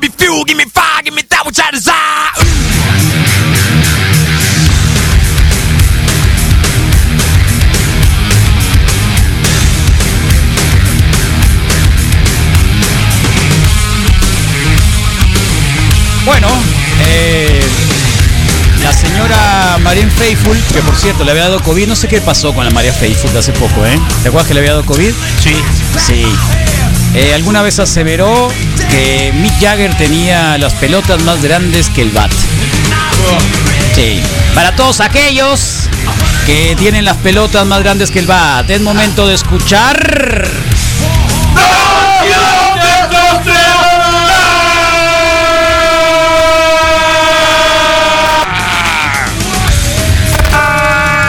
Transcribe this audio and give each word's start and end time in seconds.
Give 0.00 0.08
me 0.08 0.16
fuel, 0.16 0.44
give 0.44 0.56
me 0.56 0.64
fire, 0.64 1.02
give 1.04 1.14
me 1.14 1.22
that 1.28 1.44
which 1.44 1.60
I 1.60 1.70
desire. 1.72 2.30
Bueno, 16.24 16.48
eh, 17.06 17.60
la 18.82 18.92
señora 18.94 19.78
Marian 19.82 20.10
Faithful, 20.12 20.56
que 20.72 20.80
por 20.80 20.96
cierto 20.96 21.24
le 21.24 21.32
había 21.32 21.44
dado 21.44 21.60
COVID, 21.62 21.88
no 21.88 21.96
sé 21.96 22.08
qué 22.08 22.22
pasó 22.22 22.54
con 22.54 22.64
la 22.64 22.70
María 22.70 22.94
Faithful 22.94 23.32
de 23.34 23.40
hace 23.40 23.52
poco, 23.52 23.84
¿eh? 23.84 24.00
¿Te 24.22 24.28
acuerdas 24.28 24.48
que 24.48 24.54
le 24.54 24.60
había 24.60 24.72
dado 24.72 24.86
COVID? 24.86 25.12
Sí. 25.42 25.54
Sí. 26.06 26.24
Eh, 27.14 27.34
alguna 27.34 27.60
vez 27.60 27.78
aseveró 27.80 28.50
que 28.90 29.32
Mick 29.34 29.60
Jagger 29.60 29.96
tenía 29.96 30.58
las 30.58 30.74
pelotas 30.74 31.22
más 31.22 31.42
grandes 31.42 31.88
que 31.88 32.02
el 32.02 32.10
bat. 32.10 32.30
Sí. 33.94 34.22
Para 34.54 34.74
todos 34.74 35.00
aquellos 35.00 35.88
que 36.46 36.74
tienen 36.78 37.04
las 37.04 37.16
pelotas 37.18 37.66
más 37.66 37.82
grandes 37.82 38.10
que 38.10 38.18
el 38.18 38.26
bat, 38.26 38.68
es 38.68 38.80
momento 38.80 39.26
de 39.26 39.34
escuchar. 39.34 40.48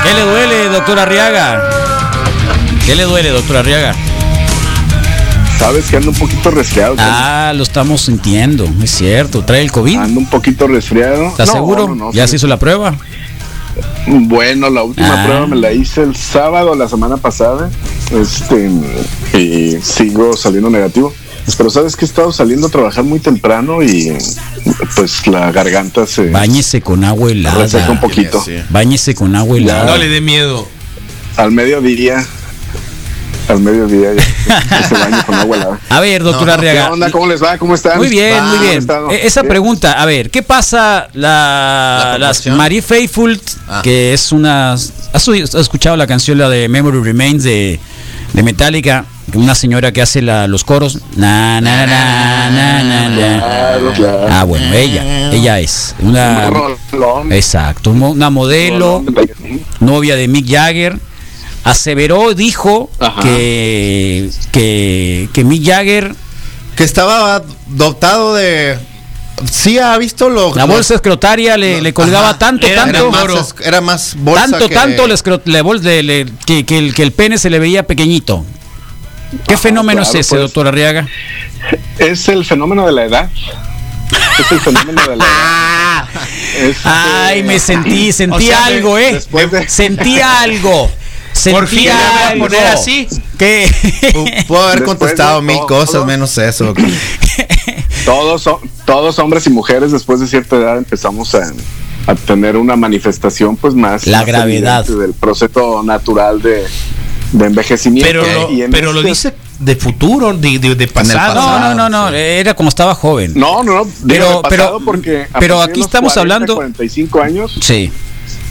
¿Qué 0.04 0.14
le 0.14 0.22
duele, 0.22 0.70
doctor 0.70 1.00
Arriaga? 1.00 1.70
¿Qué 2.86 2.96
le 2.96 3.04
duele, 3.04 3.30
doctor 3.30 3.58
Arriaga? 3.58 3.94
Sabes 5.62 5.86
que 5.92 5.98
ando 5.98 6.10
un 6.10 6.16
poquito 6.18 6.50
resfriado. 6.50 6.96
Ah, 6.98 7.54
lo 7.56 7.62
estamos 7.62 8.02
sintiendo, 8.02 8.68
es 8.82 8.90
cierto. 8.90 9.44
¿Trae 9.46 9.62
el 9.62 9.72
COVID? 9.72 9.96
Ando 9.98 10.20
un 10.20 10.26
poquito 10.26 10.66
resfriado. 10.68 11.28
¿Estás 11.28 11.50
No, 11.50 11.54
seguro? 11.54 11.88
no, 11.90 11.96
no, 11.96 12.12
¿Ya 12.14 12.28
se 12.28 12.38
hizo 12.38 12.48
la 12.48 12.58
prueba? 12.58 12.96
Bueno, 14.08 14.72
la 14.72 14.82
última 14.82 15.22
Ah. 15.22 15.26
prueba 15.26 15.46
me 15.46 15.56
la 15.58 15.72
hice 15.72 16.02
el 16.02 16.16
sábado 16.16 16.74
la 16.74 16.90
semana 16.90 17.18
pasada. 17.18 17.70
Este, 18.12 18.72
y 19.38 19.78
sigo 19.84 20.36
saliendo 20.36 20.72
negativo. 20.72 21.14
Pero 21.58 21.70
sabes 21.70 21.96
que 21.96 22.06
he 22.06 22.08
estado 22.08 22.32
saliendo 22.32 22.66
a 22.68 22.70
trabajar 22.72 23.04
muy 23.04 23.20
temprano 23.20 23.84
y 23.84 24.12
pues 24.96 25.28
la 25.28 25.52
garganta 25.52 26.08
se 26.08 26.30
Báñese 26.32 26.82
con 26.82 27.04
agua 27.04 27.32
helada. 27.32 27.60
reseca 27.64 27.92
un 27.92 28.00
poquito. 28.00 28.44
Báñese 28.72 29.14
con 29.14 29.36
agua 29.36 29.58
helada. 29.58 29.86
No 29.86 29.98
le 29.98 30.08
dé 30.08 30.22
miedo. 30.22 30.68
Al 31.38 31.52
mediodía, 31.52 32.26
al 33.52 33.60
mediodía 33.62 34.10
ya, 34.14 34.84
se 34.88 35.26
con 35.26 35.36
agua 35.36 35.58
helada. 35.58 35.80
A 35.90 36.00
ver, 36.00 36.24
doctor 36.24 36.48
¿Qué 36.48 36.52
Arriaga. 36.54 36.92
onda? 36.92 37.12
¿Cómo 37.12 37.28
les 37.28 37.42
va? 37.44 37.58
¿Cómo 37.58 37.76
están? 37.76 37.98
Muy 37.98 38.10
bien, 38.10 38.34
Ah, 38.38 38.42
muy 38.44 38.52
¿cómo 38.58 38.62
bien. 38.70 38.78
están? 38.80 39.12
E- 39.12 39.26
Esa 39.28 39.44
pregunta, 39.44 39.94
a 40.02 40.06
ver, 40.06 40.30
¿qué 40.30 40.42
pasa 40.44 41.08
la, 41.14 42.12
¿La 42.14 42.18
las? 42.18 42.46
Marie 42.48 42.82
Faithful, 42.82 43.40
Ah. 43.68 43.82
que 43.84 44.14
es 44.14 44.32
una... 44.32 44.74
¿Has, 44.74 45.28
oído- 45.28 45.46
has 45.46 45.56
escuchado 45.56 45.96
la 45.98 46.08
canción, 46.08 46.38
la 46.38 46.50
de 46.50 46.68
Memory 46.70 47.02
Remains 47.04 47.44
de, 47.44 47.80
de 48.34 48.44
Metallica? 48.44 49.06
Una 49.34 49.56
señora 49.56 49.94
que 49.94 50.02
hace 50.02 50.22
la- 50.22 50.46
los 50.48 50.64
coros. 50.66 51.00
Na, 51.16 51.62
na, 51.62 51.86
na, 51.86 52.50
na, 52.50 52.84
na, 52.84 53.10
na. 53.10 53.40
Claro, 53.40 53.94
claro. 53.96 54.28
Ah, 54.30 54.44
bueno, 54.44 54.74
ella, 54.74 55.32
ella 55.32 55.60
es 55.60 55.96
una... 56.00 56.50
Un 56.50 56.76
rolón. 56.92 57.32
Exacto, 57.32 57.92
una 57.92 58.30
modelo, 58.30 59.04
Rolón. 59.06 59.62
novia 59.80 60.16
de 60.18 60.28
Mick 60.28 60.50
Jagger, 60.50 60.98
aseveró, 61.64 62.34
dijo 62.34 62.90
Ajá. 63.00 63.22
que, 63.22 64.30
que, 64.52 65.30
que 65.34 65.44
Mick 65.44 65.66
Jagger, 65.66 66.16
Que 66.76 66.84
estaba 66.84 67.44
dotado 67.68 68.34
de. 68.36 68.78
Sí, 69.52 69.80
ha 69.80 69.98
visto 69.98 70.30
lo. 70.30 70.54
la 70.54 70.66
bolsa 70.66 70.94
escrotaria 70.96 71.58
le, 71.58 71.82
le 71.82 71.94
colgaba 71.94 72.30
Ajá. 72.30 72.40
tanto, 72.40 72.68
Era- 72.68 72.84
tanto, 72.86 73.10
Era 73.10 73.10
más, 73.10 73.48
es- 73.60 73.66
era 73.66 73.82
más 73.82 74.16
bolsa 74.18 74.42
tanto, 74.52 74.70
que- 74.70 74.76
tanto 74.76 75.08
le 75.08 75.14
escro- 75.16 75.42
le 75.46 75.62
bol- 75.62 75.82
le- 75.82 76.04
le- 76.04 76.26
que, 76.46 76.64
que 76.66 76.78
el, 76.78 76.94
que 76.94 77.02
el 77.04 77.12
pene 77.12 77.38
se 77.40 77.50
le 77.50 77.58
veía 77.60 77.84
pequeñito. 77.88 78.46
¿Qué 79.48 79.54
Ajá, 79.56 79.64
fenómeno 79.64 80.02
claro, 80.02 80.14
es 80.20 80.26
ese, 80.26 80.30
pues. 80.36 80.42
doctor 80.42 80.68
Arriaga? 80.68 81.08
Es 81.98 82.28
el 82.28 82.46
fenómeno 82.46 82.86
de 82.86 82.92
la 82.92 83.06
edad. 83.06 83.30
Es 84.40 84.52
el 84.52 84.60
fenómeno 84.60 85.02
de 85.02 85.16
la 85.16 85.26
edad. 85.26 86.06
Es, 86.60 86.78
Ay, 86.84 87.40
eh, 87.40 87.44
me 87.44 87.60
sentí, 87.60 88.12
sentí 88.12 88.36
o 88.36 88.48
sea, 88.48 88.68
de- 88.68 88.76
algo, 88.76 88.98
¿eh? 88.98 89.14
después 89.14 89.50
de- 89.52 89.68
Sentí 89.70 90.20
algo. 90.22 90.92
Por 91.52 91.68
fin 91.68 91.90
voy 91.90 92.42
a 92.42 92.44
poner 92.46 92.68
así. 92.68 93.08
Pu- 93.38 94.46
Puedo 94.48 94.64
haber 94.64 94.80
Después 94.80 94.98
contestado 94.98 95.40
de 95.42 95.48
mil 95.48 95.58
todo. 95.58 95.68
cosas 95.68 96.06
menos 96.06 96.38
eso. 96.38 96.74
Todos, 98.06 98.50
todos 98.86 99.20
hombres 99.20 99.46
y 99.46 99.50
mujeres 99.52 99.92
después 99.92 100.20
de 100.20 100.28
cierta 100.28 100.56
edad 100.56 100.78
empezamos 100.78 101.36
a, 101.36 101.52
a 102.08 102.16
tener 102.16 102.58
una 102.58 102.76
manifestación 102.76 103.56
pues 103.56 103.76
más 103.76 104.08
La 104.08 104.20
más 104.20 104.26
gravedad. 104.28 104.86
del 104.86 105.14
proceso 105.14 105.84
natural 105.84 106.42
de, 106.42 106.66
de 107.32 107.46
envejecimiento. 107.46 108.10
Pero, 108.12 108.24
lo, 108.48 108.52
Y 108.52 108.64
en 108.64 108.72
pero 108.72 108.92
lo 108.92 109.00
este- 109.02 109.10
dice 109.10 109.34
de 109.60 109.76
futuro, 109.76 110.34
de, 110.34 110.58
de, 110.58 110.74
de 110.74 110.88
pasado. 110.88 111.36
No, 111.36 111.42
pasado. 111.42 111.76
no, 111.76 111.90
no, 111.90 112.10
no, 112.10 112.16
era 112.18 112.56
como 112.56 112.70
estaba 112.70 112.96
joven. 112.96 113.34
No, 113.36 113.62
no, 113.64 113.84
no. 113.86 113.88
Pero- 114.08 114.26
de 114.38 114.42
pasado 114.42 114.50
pero- 114.50 114.80
porque 114.84 115.28
pero 115.40 115.62
aquí 115.62 115.82
estamos 115.82 116.14
40, 116.14 116.20
hablando- 116.22 116.56
45 116.56 117.22
años. 117.22 117.56
Sí. 117.62 117.92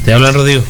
Te 0.04 0.12
hablan, 0.14 0.32
Rodrigo. 0.32 0.62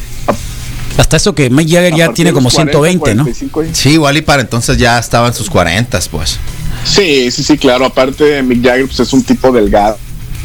Hasta 1.00 1.16
eso 1.16 1.34
que 1.34 1.50
Mick 1.50 1.68
Jagger 1.68 1.94
ya 1.96 2.12
tiene 2.12 2.32
como 2.32 2.44
los 2.48 2.54
40, 2.54 2.72
120, 2.72 3.14
¿no? 3.14 3.22
45 3.24 3.60
años. 3.60 3.78
Sí, 3.78 3.90
igual 3.90 4.16
y 4.16 4.22
para 4.22 4.42
entonces 4.42 4.76
ya 4.76 4.98
estaba 4.98 5.28
en 5.28 5.34
sus 5.34 5.48
40, 5.50 5.98
pues. 6.10 6.38
Sí, 6.84 7.30
sí, 7.30 7.42
sí, 7.42 7.58
claro. 7.58 7.86
Aparte, 7.86 8.42
Mick 8.42 8.62
Jagger 8.64 8.86
pues, 8.86 9.00
es 9.00 9.12
un 9.12 9.22
tipo 9.22 9.50
delgado. 9.52 9.98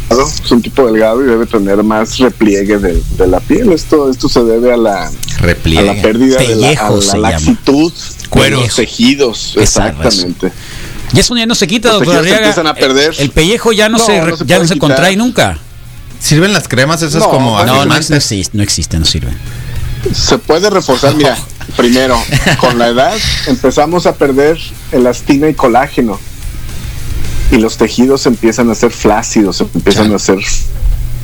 Es 0.10 0.52
un 0.52 0.62
tipo 0.62 0.86
delgado 0.86 1.24
y 1.24 1.28
debe 1.28 1.48
tener 1.48 1.82
más 1.84 2.20
repliegue 2.20 2.78
de, 2.78 3.02
de 3.18 3.28
la 3.28 3.40
piel. 3.40 3.72
Esto, 3.72 4.10
esto 4.12 4.30
se 4.30 4.44
debe 4.44 4.72
a 4.72 4.78
la, 4.78 5.08
a 5.08 5.12
Repliegue. 5.40 5.84
la 5.84 6.02
pérdida 6.02 6.38
de 6.38 6.56
la, 6.56 6.68
a 6.70 6.90
Pellejo 6.90 7.00
la 7.00 7.02
llama. 7.14 7.30
laxitud 7.32 7.94
Cueros. 8.30 8.60
de 8.62 8.66
los 8.68 8.76
tejidos. 8.76 9.54
Exactamente. 9.58 10.52
Y 11.14 11.20
eso 11.20 11.36
ya 11.36 11.46
no 11.48 11.56
se 11.56 11.66
quita, 11.68 11.92
doctor 11.92 12.18
Arriaga. 12.18 12.38
empiezan 12.38 12.68
a 12.68 12.76
perder. 12.76 13.14
El, 13.18 13.22
el 13.24 13.30
pellejo 13.32 13.72
ya 13.72 13.90
no, 13.90 13.98
No, 13.98 14.06
se, 14.06 14.20
no 14.22 14.38
se 14.38 14.46
ya 14.46 14.56
no 14.56 14.60
puede 14.60 14.68
se 14.68 14.74
quitar. 14.76 14.90
contrae 14.90 15.16
nunca. 15.16 15.58
¿Sirven 16.20 16.54
las 16.54 16.68
cremas 16.68 17.02
esas 17.02 17.22
No, 17.24 17.30
como 17.30 17.64
No, 17.66 17.86
no, 17.86 17.86
no 17.86 17.96
existe, 17.96 18.50
no 18.58 18.64
existe, 18.64 19.00
no 19.00 19.06
sirve. 19.06 19.32
Se 20.14 20.38
puede 20.38 20.70
reforzar, 20.70 21.16
mira, 21.16 21.38
primero, 21.76 22.18
con 22.60 22.78
la 22.78 22.88
edad 22.90 23.14
empezamos 23.48 24.06
a 24.06 24.16
perder 24.16 24.58
elastina 24.92 25.50
y 25.50 25.54
colágeno. 25.54 26.20
Y 27.52 27.58
los 27.58 27.78
tejidos 27.78 28.26
empiezan 28.26 28.70
a 28.70 28.76
ser 28.76 28.92
flácidos, 28.92 29.62
empiezan 29.62 30.14
a 30.14 30.20
ser 30.20 30.40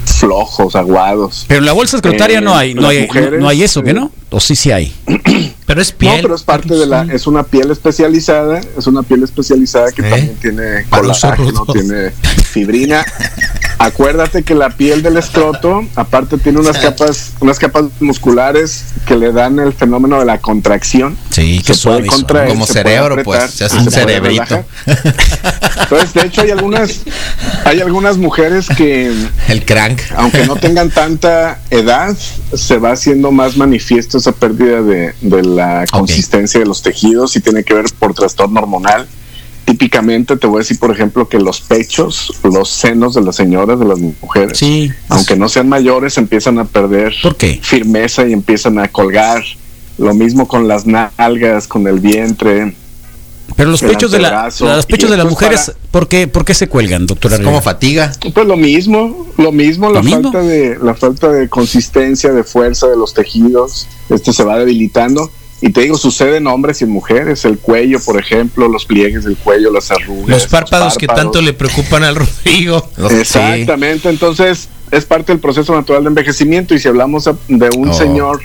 flojos, 0.06 0.76
aguados. 0.76 1.46
Pero 1.48 1.60
en 1.60 1.66
la 1.66 1.72
bolsa 1.74 1.98
escrotaria 1.98 2.40
Eh, 2.40 2.42
no 2.42 2.56
hay, 2.56 2.74
no 2.74 2.88
hay, 2.88 3.02
no, 3.02 3.08
mujeres, 3.08 3.40
no 3.40 3.48
hay 3.50 3.64
eso, 3.64 3.82
¿qué 3.82 3.92
eh, 3.92 3.96
no? 3.96 4.12
O 4.30 4.40
sí, 4.40 4.56
sí 4.56 4.72
hay. 4.72 4.94
Pero 5.66 5.82
es 5.82 5.92
No, 5.94 5.98
piel. 5.98 6.22
pero 6.22 6.36
es 6.36 6.44
parte 6.44 6.76
de 6.76 6.86
la, 6.86 7.04
es 7.04 7.28
una 7.28 7.44
piel 7.44 7.72
especializada, 7.72 8.60
es 8.78 8.88
una 8.88 9.04
piel 9.04 9.24
especializada 9.24 9.92
que 9.94 10.02
¿Eh? 10.02 10.10
también 10.10 10.36
tiene 10.42 10.86
colágeno, 10.90 11.66
tiene 11.72 12.12
fibrina. 12.44 13.06
Acuérdate 13.82 14.44
que 14.44 14.54
la 14.54 14.70
piel 14.70 15.02
del 15.02 15.18
escroto, 15.18 15.84
aparte 15.96 16.38
tiene 16.38 16.60
unas 16.60 16.78
capas, 16.78 17.32
unas 17.40 17.58
capas 17.58 17.86
musculares 18.00 18.84
que 19.08 19.16
le 19.16 19.32
dan 19.32 19.60
el 19.60 19.74
fenómeno 19.74 20.20
de 20.20 20.26
la 20.26 20.38
contracción. 20.38 21.18
Sí, 21.32 21.62
qué 21.66 21.74
Se 21.74 21.90
puede 21.90 22.06
contraer, 22.06 22.50
Como 22.50 22.68
se 22.68 22.74
puede 22.74 22.96
cerebro, 22.96 23.14
apretar, 23.14 23.42
pues, 23.42 23.52
se 23.52 23.66
hace 23.66 23.78
un 23.78 23.92
cerebrito. 23.92 24.64
Entonces, 25.82 26.14
de 26.14 26.22
hecho, 26.28 26.42
hay 26.42 26.52
algunas, 26.52 27.00
hay 27.66 27.82
algunas 27.82 28.18
mujeres 28.18 28.68
que, 28.70 29.12
El 29.48 29.66
crank. 29.66 30.00
aunque 30.16 30.46
no 30.46 30.58
tengan 30.58 30.92
tanta 30.92 31.60
edad, 31.72 32.16
se 32.54 32.78
va 32.78 32.92
haciendo 32.92 33.32
más 33.32 33.58
manifiesto 33.58 34.20
esa 34.20 34.32
pérdida 34.32 34.84
de, 34.84 35.16
de 35.22 35.42
la 35.44 35.86
consistencia 35.90 36.60
de 36.60 36.68
los 36.68 36.84
tejidos 36.84 37.36
y 37.36 37.40
tiene 37.42 37.64
que 37.64 37.74
ver 37.74 37.86
por 37.98 38.14
trastorno 38.14 38.60
hormonal. 38.60 39.08
Típicamente 39.72 40.36
te 40.36 40.48
voy 40.48 40.58
a 40.58 40.60
decir, 40.60 40.78
por 40.80 40.92
ejemplo, 40.92 41.30
que 41.30 41.40
los 41.40 41.62
pechos, 41.62 42.34
los 42.44 42.68
senos 42.70 43.14
de 43.16 43.22
las 43.22 43.38
señoras, 43.38 43.80
de 43.80 43.86
las 43.86 44.00
mujeres, 44.00 44.58
Sí. 44.58 44.92
aunque 45.08 45.38
no 45.38 45.48
sean 45.48 45.70
mayores, 45.70 46.18
empiezan 46.18 46.60
a 46.60 46.66
perder 46.66 47.14
¿Por 47.24 47.38
qué? 47.38 47.58
firmeza 47.64 48.28
y 48.28 48.34
empiezan 48.34 48.80
a 48.80 48.90
colgar. 48.90 49.42
Lo 49.98 50.14
mismo 50.14 50.46
con 50.46 50.68
las 50.68 50.86
nalgas, 50.86 51.70
con 51.70 51.88
el 51.88 52.02
vientre. 52.02 52.76
Pero 53.56 53.72
los 53.72 53.80
pechos 53.82 54.12
de 54.12 54.20
la, 54.20 54.52
los 54.60 54.86
pechos 54.86 55.10
de 55.10 55.16
las 55.16 55.26
esto 55.26 55.28
es 55.28 55.32
mujeres, 55.32 55.62
para- 55.68 55.78
¿por 55.92 56.08
qué, 56.10 56.28
por 56.28 56.44
qué 56.44 56.54
se 56.54 56.68
cuelgan, 56.68 57.06
doctor 57.08 57.32
Es 57.32 57.40
como 57.40 57.62
fatiga. 57.62 58.12
Pues 58.34 58.46
lo 58.46 58.58
mismo, 58.58 59.28
lo 59.38 59.54
mismo, 59.54 59.88
¿Lo 59.88 59.94
la 59.96 60.02
mismo? 60.02 60.24
falta 60.24 60.42
de 60.42 60.78
la 60.84 60.96
falta 60.96 61.30
de 61.32 61.48
consistencia, 61.48 62.34
de 62.34 62.44
fuerza 62.44 62.88
de 62.88 62.98
los 62.98 63.14
tejidos, 63.14 63.88
este 64.10 64.34
se 64.34 64.44
va 64.44 64.58
debilitando 64.58 65.32
y 65.62 65.70
te 65.72 65.82
digo, 65.82 65.96
sucede 65.98 66.38
en 66.38 66.48
hombres 66.48 66.82
y 66.82 66.86
en 66.86 66.90
mujeres, 66.92 67.46
el 67.46 67.60
cuello, 67.60 68.00
por 68.04 68.20
ejemplo, 68.20 68.68
los 68.68 68.86
pliegues 68.86 69.24
del 69.26 69.38
cuello, 69.38 69.72
las 69.72 69.92
arrugas, 69.92 70.28
Los 70.28 70.48
párpados 70.48 70.98
que 70.98 71.06
párpados. 71.08 71.32
tanto 71.34 71.42
le 71.46 71.54
preocupan 71.54 72.04
al 72.04 72.16
Rodrigo. 72.16 72.90
Exactamente, 73.12 74.10
entonces 74.10 74.68
es 74.90 75.06
parte 75.06 75.32
del 75.32 75.40
proceso 75.40 75.74
natural 75.76 76.04
de 76.04 76.10
envejecimiento 76.10 76.74
y 76.74 76.80
si 76.80 76.88
hablamos 76.88 77.26
de 77.48 77.70
un 77.78 77.90
Oh. 77.90 77.94
señor, 77.94 78.42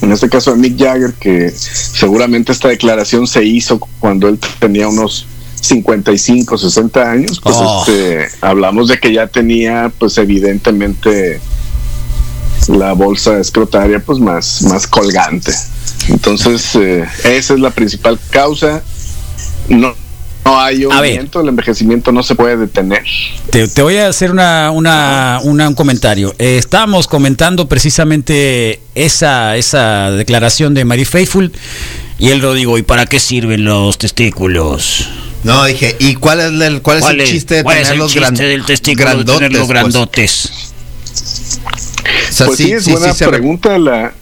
en 0.00 0.12
este 0.12 0.28
caso 0.28 0.52
de 0.52 0.58
Mick 0.58 0.78
Jagger, 0.78 1.12
que 1.14 1.50
seguramente 1.50 2.52
esta 2.52 2.68
declaración 2.68 3.26
se 3.26 3.44
hizo 3.44 3.78
cuando 4.00 4.28
él 4.28 4.38
tenía 4.60 4.88
unos 4.88 5.26
55, 5.60 6.58
60 6.58 7.10
años, 7.10 7.40
pues 7.40 7.56
Oh. 7.58 7.84
este, 7.86 8.28
hablamos 8.40 8.88
de 8.88 8.98
que 8.98 9.12
ya 9.12 9.26
tenía, 9.28 9.92
pues 9.98 10.18
evidentemente, 10.18 11.40
la 12.68 12.92
bolsa 12.92 13.38
escrotaria, 13.38 14.00
pues 14.00 14.18
más, 14.18 14.62
más 14.62 14.86
colgante. 14.86 15.52
Entonces, 16.08 16.74
eh, 16.76 17.04
esa 17.24 17.54
es 17.54 17.60
la 17.60 17.70
principal 17.70 18.18
causa. 18.30 18.82
No, 19.68 19.94
no 20.44 20.60
hay 20.60 20.78
ver. 20.78 20.92
aumento, 20.92 21.40
el 21.40 21.48
envejecimiento 21.48 22.10
no 22.12 22.22
se 22.22 22.34
puede 22.34 22.56
detener. 22.56 23.04
Te, 23.50 23.68
te 23.68 23.82
voy 23.82 23.96
a 23.98 24.08
hacer 24.08 24.30
una, 24.32 24.70
una, 24.72 25.40
una- 25.44 25.68
un 25.68 25.74
comentario. 25.74 26.34
Eh, 26.38 26.56
estábamos 26.58 27.06
comentando 27.06 27.68
precisamente 27.68 28.80
esa, 28.94 29.56
esa 29.56 30.10
declaración 30.10 30.74
de 30.74 30.84
Mary 30.84 31.04
Faithful 31.04 31.52
y 32.18 32.30
él 32.30 32.40
lo 32.40 32.54
digo, 32.54 32.78
¿y 32.78 32.82
para 32.82 33.06
qué 33.06 33.20
sirven 33.20 33.64
los 33.64 33.98
testículos? 33.98 35.08
No, 35.44 35.64
dije, 35.64 35.96
¿y 35.98 36.14
cuál 36.14 36.38
es 36.40 36.46
el, 36.68 36.82
cuál 36.82 36.98
es 36.98 37.04
el 37.08 37.24
chiste 37.24 37.56
de 37.56 37.62
cuál 37.64 37.76
es 37.78 37.82
el 37.82 37.86
tenerlos 37.94 38.12
chiste 38.12 38.20
gran- 38.20 38.34
del 38.36 38.64
testículo 38.64 39.24
de 39.24 39.66
grandotes? 39.66 40.48
pues? 40.52 40.61
O 42.32 42.36
sea, 42.36 42.46
pues 42.46 42.58
sí, 42.58 42.72
es 42.72 42.88
buena 42.88 43.12
se- 43.12 43.28
pregunta. 43.28 43.78
La, 43.78 44.12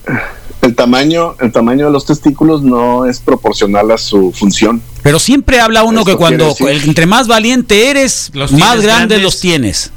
el 0.63 0.75
tamaño, 0.75 1.35
el 1.41 1.53
tamaño 1.53 1.87
de 1.87 1.93
los 1.93 2.05
testículos 2.07 2.63
no 2.63 3.07
es 3.07 3.19
proporcional 3.21 3.91
a 3.91 3.99
su 3.99 4.33
función. 4.33 4.83
Pero 5.03 5.19
siempre 5.19 5.61
habla 5.61 5.83
uno 5.85 6.01
Esto 6.01 6.13
que 6.13 6.17
cuando 6.19 6.55
el- 6.69 6.83
entre 6.85 7.07
más 7.07 7.27
valiente 7.29 7.89
eres, 7.91 8.31
Los 8.35 8.53
más 8.53 8.61
grandes 8.81 8.85
grandes. 8.85 9.23
los 9.23 9.41
tienes. 9.41 9.91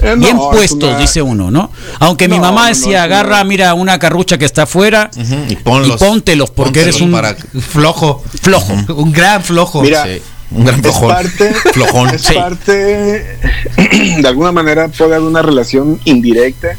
Eh, 0.00 0.10
no, 0.14 0.16
Bien 0.16 0.36
es 0.36 0.42
puestos, 0.52 0.90
una- 0.90 0.98
dice 0.98 1.22
uno, 1.22 1.50
¿no? 1.50 1.70
Aunque 2.00 2.28
mi 2.28 2.36
No, 2.36 2.42
mamá 2.42 2.62
no, 2.62 2.68
decía, 2.68 3.04
es 3.04 3.06
una- 3.08 3.16
agarra, 3.16 3.44
mira, 3.44 3.72
una 3.74 3.98
carrucha 3.98 4.36
que 4.36 4.44
está 4.44 4.64
afuera 4.64 5.10
Ujú, 5.16 5.36
y 5.48 5.56
ponlos. 5.56 6.02
y 6.02 6.04
póntelos, 6.04 6.50
porque 6.50 6.82
eres 6.82 7.00
un 7.00 7.12
para 7.12 7.34
Flojo. 7.34 8.22
flojo. 8.42 8.74
Un 8.94 9.10
gran 9.12 9.42
flojo. 9.42 9.80
Mira, 9.82 10.04
Sí, 10.04 10.20
un 10.50 10.64
gran 10.66 10.76
es 10.76 10.82
flojón. 10.82 11.08
parte, 11.08 11.54
Flojón. 11.72 12.08
es 12.10 12.20
Sí. 12.22 12.34
parte, 12.34 13.38
de 14.20 14.28
alguna 14.28 14.52
manera 14.52 14.88
puede 14.88 15.14
haber 15.14 15.26
una 15.28 15.40
relación 15.40 15.98
indirecta 16.04 16.76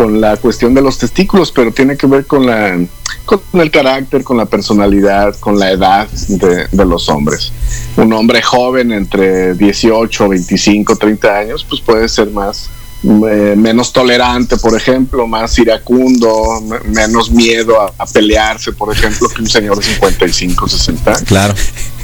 con 0.00 0.18
la 0.18 0.38
cuestión 0.38 0.72
de 0.72 0.80
los 0.80 0.96
testículos, 0.96 1.52
pero 1.52 1.72
tiene 1.72 1.94
que 1.94 2.06
ver 2.06 2.24
con 2.24 2.46
la 2.46 2.78
con 3.26 3.40
el 3.60 3.70
carácter, 3.70 4.24
con 4.24 4.38
la 4.38 4.46
personalidad, 4.46 5.36
con 5.40 5.58
la 5.58 5.70
edad 5.72 6.08
de, 6.28 6.66
de 6.72 6.84
los 6.86 7.10
hombres. 7.10 7.52
Un 7.98 8.10
hombre 8.14 8.40
joven 8.40 8.92
entre 8.92 9.52
18, 9.54 10.26
25, 10.30 10.96
30 10.96 11.38
años, 11.38 11.66
pues 11.68 11.82
puede 11.82 12.08
ser 12.08 12.30
más 12.30 12.70
eh, 13.04 13.54
menos 13.58 13.92
tolerante, 13.92 14.56
por 14.56 14.74
ejemplo, 14.74 15.26
más 15.26 15.58
iracundo, 15.58 16.62
me- 16.62 16.80
menos 16.94 17.30
miedo 17.30 17.78
a, 17.82 17.92
a 17.98 18.06
pelearse, 18.06 18.72
por 18.72 18.90
ejemplo, 18.94 19.28
que 19.28 19.42
un 19.42 19.48
señor 19.50 19.76
de 19.76 19.82
55, 19.84 20.66
60 20.68 21.10
años 21.10 21.22
Claro. 21.24 21.54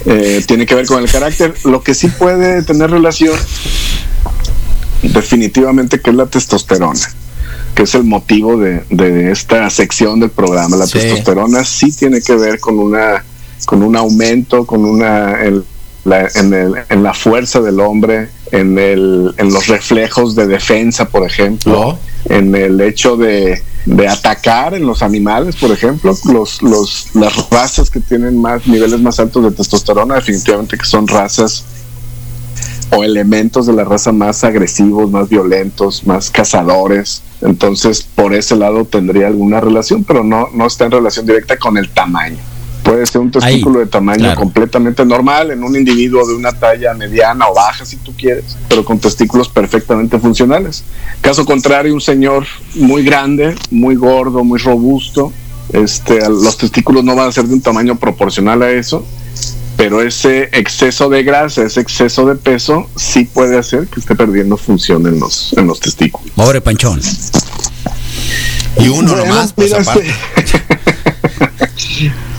eh, 0.04 0.44
tiene 0.46 0.66
que 0.66 0.74
ver 0.74 0.84
con 0.86 1.02
el 1.02 1.10
carácter. 1.10 1.54
Lo 1.64 1.82
que 1.82 1.94
sí 1.94 2.08
puede 2.08 2.62
tener 2.62 2.90
relación, 2.90 3.38
definitivamente, 5.02 6.00
que 6.00 6.10
es 6.10 6.16
la 6.16 6.26
testosterona, 6.26 7.00
que 7.76 7.82
es 7.84 7.94
el 7.94 8.04
motivo 8.04 8.56
de, 8.56 8.82
de 8.90 9.30
esta 9.30 9.68
sección 9.70 10.18
del 10.18 10.30
programa. 10.30 10.76
La 10.76 10.86
Sí. 10.86 10.94
testosterona 10.98 11.62
sí 11.64 11.92
tiene 11.92 12.20
que 12.22 12.34
ver 12.34 12.58
con 12.58 12.78
una 12.78 13.22
con 13.66 13.82
un 13.82 13.96
aumento, 13.96 14.64
con 14.66 14.84
una 14.84 15.42
el- 15.42 15.64
la- 16.04 16.28
en, 16.36 16.54
el- 16.54 16.74
en 16.88 17.02
la 17.02 17.12
fuerza 17.14 17.60
del 17.60 17.80
hombre, 17.80 18.28
en, 18.52 18.78
el, 18.78 19.34
en 19.38 19.52
los 19.52 19.66
reflejos 19.66 20.34
de 20.36 20.46
defensa, 20.46 21.08
por 21.08 21.26
ejemplo, 21.26 21.80
Oh. 21.80 21.98
en 22.26 22.54
el 22.54 22.80
hecho 22.80 23.16
de, 23.16 23.60
de 23.86 24.08
atacar 24.08 24.74
en 24.74 24.86
los 24.86 25.02
animales, 25.02 25.56
por 25.56 25.72
ejemplo, 25.72 26.16
los, 26.32 26.62
los, 26.62 27.08
las 27.14 27.50
razas 27.50 27.90
que 27.90 27.98
tienen 28.00 28.40
más 28.40 28.66
niveles 28.68 29.00
más 29.00 29.18
altos 29.18 29.42
de 29.44 29.50
testosterona, 29.50 30.14
definitivamente 30.16 30.78
que 30.78 30.84
son 30.86 31.08
razas 31.08 31.64
o 32.90 33.04
elementos 33.04 33.66
de 33.66 33.72
la 33.72 33.84
raza 33.84 34.12
más 34.12 34.44
agresivos, 34.44 35.10
más 35.10 35.28
violentos, 35.28 36.06
más 36.06 36.30
cazadores. 36.30 37.22
Entonces, 37.40 38.06
por 38.14 38.34
ese 38.34 38.56
lado 38.56 38.84
tendría 38.84 39.26
alguna 39.26 39.60
relación, 39.60 40.04
pero 40.04 40.24
no, 40.24 40.48
no 40.54 40.66
está 40.66 40.86
en 40.86 40.92
relación 40.92 41.26
directa 41.26 41.56
con 41.56 41.76
el 41.76 41.88
tamaño. 41.90 42.38
Puede 42.82 43.04
ser 43.04 43.20
un 43.20 43.32
testículo 43.32 43.80
de 43.80 43.86
tamaño 43.86 44.20
claro. 44.20 44.40
completamente 44.40 45.04
normal 45.04 45.50
en 45.50 45.64
un 45.64 45.74
individuo 45.74 46.24
de 46.24 46.34
una 46.34 46.52
talla 46.52 46.94
mediana 46.94 47.48
o 47.48 47.54
baja, 47.54 47.84
si 47.84 47.96
tú 47.96 48.12
quieres, 48.16 48.56
pero 48.68 48.84
con 48.84 49.00
testículos 49.00 49.48
perfectamente 49.48 50.20
funcionales. 50.20 50.84
Caso 51.20 51.44
contrario, 51.44 51.92
un 51.92 52.00
señor 52.00 52.46
muy 52.76 53.02
grande, 53.02 53.56
muy 53.72 53.96
gordo, 53.96 54.44
muy 54.44 54.60
robusto, 54.60 55.32
este, 55.72 56.20
los 56.28 56.56
testículos 56.56 57.02
no 57.02 57.16
van 57.16 57.28
a 57.28 57.32
ser 57.32 57.46
de 57.46 57.54
un 57.54 57.60
tamaño 57.60 57.96
proporcional 57.96 58.62
a 58.62 58.70
eso, 58.70 59.04
pero 59.76 60.00
ese 60.02 60.48
exceso 60.52 61.08
de 61.08 61.22
grasa, 61.22 61.62
ese 61.64 61.80
exceso 61.80 62.26
de 62.26 62.34
peso, 62.36 62.88
sí 62.96 63.24
puede 63.24 63.58
hacer 63.58 63.86
que 63.88 64.00
esté 64.00 64.14
perdiendo 64.14 64.56
función 64.56 65.06
en 65.06 65.20
los, 65.20 65.52
en 65.54 65.66
los 65.66 65.80
testículos. 65.80 66.30
Pobre 66.34 66.60
Panchón. 66.60 67.00
Y 68.78 68.88
uno 68.88 69.10
Bueno, 69.12 69.26
nomás, 69.26 69.52
pues 69.52 69.72
aparte. 69.72 70.14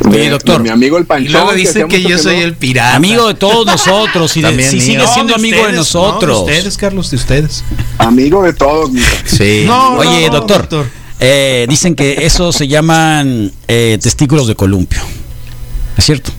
Oye, 0.08 0.20
de- 0.20 0.30
doctor. 0.30 0.58
de 0.58 0.64
mi 0.64 0.70
amigo 0.70 0.98
el 0.98 1.04
Y 1.04 1.08
Panchón. 1.08 1.32
luego 1.34 1.50
que 1.50 1.56
dicen 1.58 1.88
que 1.88 2.02
yo 2.02 2.18
soy 2.18 2.38
no- 2.38 2.44
el 2.44 2.56
pirata. 2.56 2.96
Amigo 2.96 3.28
de 3.28 3.34
todos 3.34 3.66
nosotros 3.66 4.36
y 4.38 4.42
de, 4.42 4.64
si 4.70 4.76
mío. 4.78 4.86
sigue 4.86 4.98
No, 4.98 5.14
siendo 5.14 5.30
de 5.34 5.36
amigo 5.36 5.56
de 5.58 5.62
ustedes, 5.64 5.78
nosotros. 5.78 6.40
no, 6.40 6.46
de 6.46 6.52
ustedes, 6.54 6.78
Carlos, 6.78 7.10
de 7.12 7.18
ustedes. 7.18 7.64
Amigo 7.98 8.44
de 8.44 8.54
todos. 8.54 8.92
Sí. 9.26 9.64
No, 9.66 9.96
Oye, 9.96 10.28
no, 10.28 10.34
doctor, 10.38 10.62
doctor. 10.62 10.86
eh, 11.20 11.66
dicen 11.70 11.96
que 11.96 12.26
eso 12.26 12.52
se 12.52 12.68
llaman 12.68 13.52
eh, 13.68 13.98
testículos 14.02 14.48
de 14.48 14.56
columpio. 14.56 15.02
¿Es 15.98 16.06
cierto? 16.06 16.32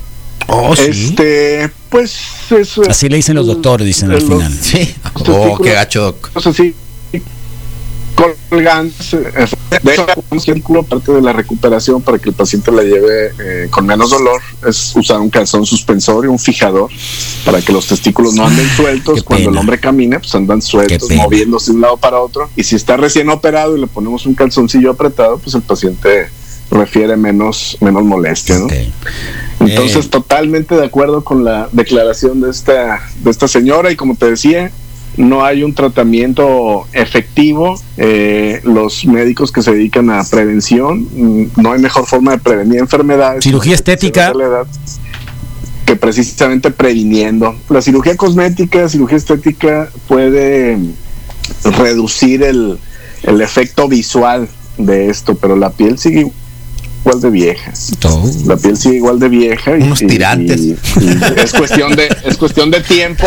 Oh, 0.48 0.74
sí. 0.74 0.82
Este, 0.88 1.70
pues 1.90 2.16
eso 2.50 2.82
es- 2.82 2.88
Así 2.88 3.08
le 3.08 3.16
dicen 3.16 3.36
los 3.36 3.46
doctores, 3.46 3.86
dicen 3.86 4.10
al 4.10 4.14
los- 4.16 4.24
final. 4.24 4.52
Sí. 4.62 4.94
Oh, 5.28 5.58
qué 5.62 5.72
gacho, 5.72 6.02
doc. 6.02 6.30
cosas 6.32 6.54
así 6.54 6.74
colgantes. 8.14 9.14
eh, 9.14 9.46
De 9.82 9.92
hecho, 9.92 10.06
un 10.30 10.40
círculo, 10.40 10.82
parte 10.82 11.12
de 11.12 11.20
la 11.22 11.32
recuperación 11.32 12.02
para 12.02 12.18
que 12.18 12.30
el 12.30 12.34
paciente 12.34 12.72
la 12.72 12.82
lleve 12.82 13.30
eh, 13.38 13.68
con 13.70 13.86
menos 13.86 14.10
dolor 14.10 14.40
es 14.66 14.92
usar 14.96 15.20
un 15.20 15.30
calzón 15.30 15.64
suspensorio, 15.64 16.32
un 16.32 16.38
fijador, 16.38 16.90
para 17.44 17.60
que 17.60 17.72
los 17.72 17.86
testículos 17.86 18.34
no 18.34 18.44
anden 18.46 18.68
sueltos. 18.70 19.16
qué 19.20 19.22
Cuando 19.22 19.50
el 19.50 19.56
hombre 19.58 19.78
camina, 19.78 20.18
pues 20.18 20.34
andan 20.34 20.60
sueltos, 20.62 21.08
moviéndose 21.12 21.70
de 21.70 21.76
un 21.76 21.82
lado 21.82 21.96
para 21.96 22.18
otro. 22.20 22.50
Y 22.56 22.64
si 22.64 22.74
está 22.74 22.96
recién 22.96 23.28
operado 23.28 23.76
y 23.76 23.80
le 23.80 23.86
ponemos 23.86 24.26
un 24.26 24.34
calzoncillo 24.34 24.90
apretado, 24.90 25.38
pues 25.38 25.54
el 25.54 25.62
paciente 25.62 26.28
refiere 26.70 27.16
menos, 27.16 27.76
menos 27.80 28.02
molestia, 28.04 28.58
¿no? 28.58 28.66
Entonces, 29.60 30.06
Eh, 30.06 30.08
totalmente 30.08 30.74
de 30.76 30.84
acuerdo 30.84 31.24
con 31.24 31.44
la 31.44 31.68
declaración 31.72 32.40
de 32.40 32.50
esta, 32.50 33.00
de 33.22 33.30
esta 33.30 33.48
señora 33.48 33.90
y 33.90 33.96
como 33.96 34.14
te 34.14 34.30
decía, 34.30 34.70
no 35.16 35.44
hay 35.44 35.64
un 35.64 35.74
tratamiento 35.74 36.86
efectivo. 36.92 37.80
Eh, 37.96 38.60
los 38.64 39.04
médicos 39.04 39.50
que 39.50 39.62
se 39.62 39.72
dedican 39.72 40.10
a 40.10 40.22
prevención, 40.24 41.08
mm, 41.12 41.60
no 41.60 41.72
hay 41.72 41.80
mejor 41.80 42.06
forma 42.06 42.32
de 42.32 42.38
prevenir 42.38 42.78
enfermedades. 42.78 43.42
Cirugía 43.44 43.74
estética. 43.74 44.28
de 44.28 44.38
la 44.38 44.44
edad 44.44 44.66
Que 45.84 45.96
precisamente 45.96 46.70
previniendo. 46.70 47.56
La 47.68 47.82
cirugía 47.82 48.16
cosmética, 48.16 48.88
cirugía 48.88 49.16
estética 49.16 49.88
puede 50.06 50.76
mm, 50.76 50.92
reducir 51.78 52.42
el, 52.44 52.78
el 53.24 53.40
efecto 53.40 53.88
visual 53.88 54.48
de 54.76 55.08
esto, 55.10 55.34
pero 55.34 55.56
la 55.56 55.70
piel 55.70 55.98
sigue 55.98 56.30
igual 57.08 57.20
de 57.22 57.30
vieja 57.30 57.72
todo. 57.98 58.22
la 58.46 58.56
piel 58.56 58.76
sigue 58.76 58.96
igual 58.96 59.18
de 59.18 59.28
vieja 59.28 59.76
y, 59.78 59.82
Unos 59.82 60.02
y- 60.02 60.06
tirantes. 60.06 60.60
y- 60.60 60.70
y 61.00 61.18
es 61.36 61.52
cuestión 61.52 61.94
de 61.96 62.08
es 62.24 62.36
cuestión 62.36 62.70
de 62.70 62.80
tiempo 62.80 63.26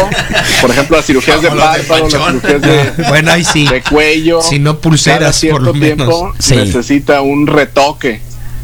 por 0.62 0.70
ejemplo 0.72 0.98
las 0.98 1.06
cirugías 1.06 1.42
de 1.42 1.50
Como 1.50 1.60
de 1.62 1.66
párpado 1.68 2.04
las 2.10 2.12
cirugías 2.14 2.62
de, 2.62 3.04
Bueno, 3.10 3.32
ahí 3.32 3.44
sí. 3.44 3.68
de 3.68 3.82
cuello 3.82 4.42
Si 4.42 4.60
no 4.60 4.80
pulseras, 4.80 5.36
cierto 5.36 5.58
por 5.60 5.68
lo 5.68 5.74
menos. 5.74 6.08
tiempo 6.08 6.34
Sí. 6.40 6.56
necesita 6.56 7.22
un 7.22 7.48
retoque 7.48 8.22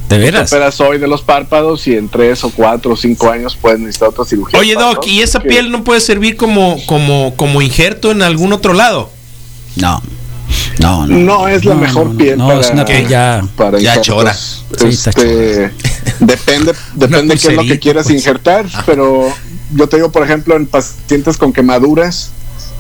¿De 0.09 0.15
te 0.15 0.17
veras? 0.19 0.51
operas 0.53 0.79
hoy 0.79 1.00
de 1.00 1.07
los 1.07 1.21
párpados 1.21 1.86
y 1.88 1.95
en 1.95 2.07
tres 2.07 2.43
o 2.45 2.50
cuatro 2.51 2.93
o 2.93 2.95
cinco 2.95 3.29
años 3.29 3.57
puedes 3.59 3.79
necesitar 3.79 4.09
otra 4.09 4.24
cirugía 4.24 4.57
Oye, 4.59 4.74
Doc, 4.75 5.05
¿y 5.07 5.21
esa 5.21 5.41
piel 5.41 5.69
no 5.71 5.83
puede 5.83 6.00
servir 6.00 6.38
como, 6.38 6.77
como, 6.86 7.33
como 7.36 7.62
injerto 7.62 8.12
en 8.12 8.21
algún 8.21 8.53
otro 8.53 8.74
lado? 8.74 9.09
No. 9.75 10.01
No, 10.79 11.07
no. 11.07 11.17
no 11.17 11.48
es 11.48 11.65
la 11.65 11.74
No, 11.75 11.81
mejor 11.81 12.05
no, 12.07 12.12
no. 12.13 12.17
piel 12.17 12.38
No, 12.38 12.48
para, 12.48 12.60
es 12.62 12.69
una 12.72 12.86
piel 12.86 13.07
ya. 13.07 13.43
para 13.55 13.79
Ya 13.79 14.00
chora. 14.01 14.34
Sí, 14.34 14.88
está 14.88 15.10
Este, 15.10 15.72
depende 16.19 16.74
depende 16.96 17.36
qué 17.38 17.48
es 17.48 17.53
lo 17.55 17.63
que 17.63 17.79
quieras 17.79 18.05
pues. 18.05 18.15
injertar, 18.15 18.65
pero 18.86 19.27
yo 19.74 19.89
te 19.89 19.98
digo, 19.98 20.12
por 20.12 20.24
ejemplo, 20.24 20.55
en 20.55 20.65
pacientes 20.67 21.38
con 21.38 21.51
quemaduras, 21.53 22.31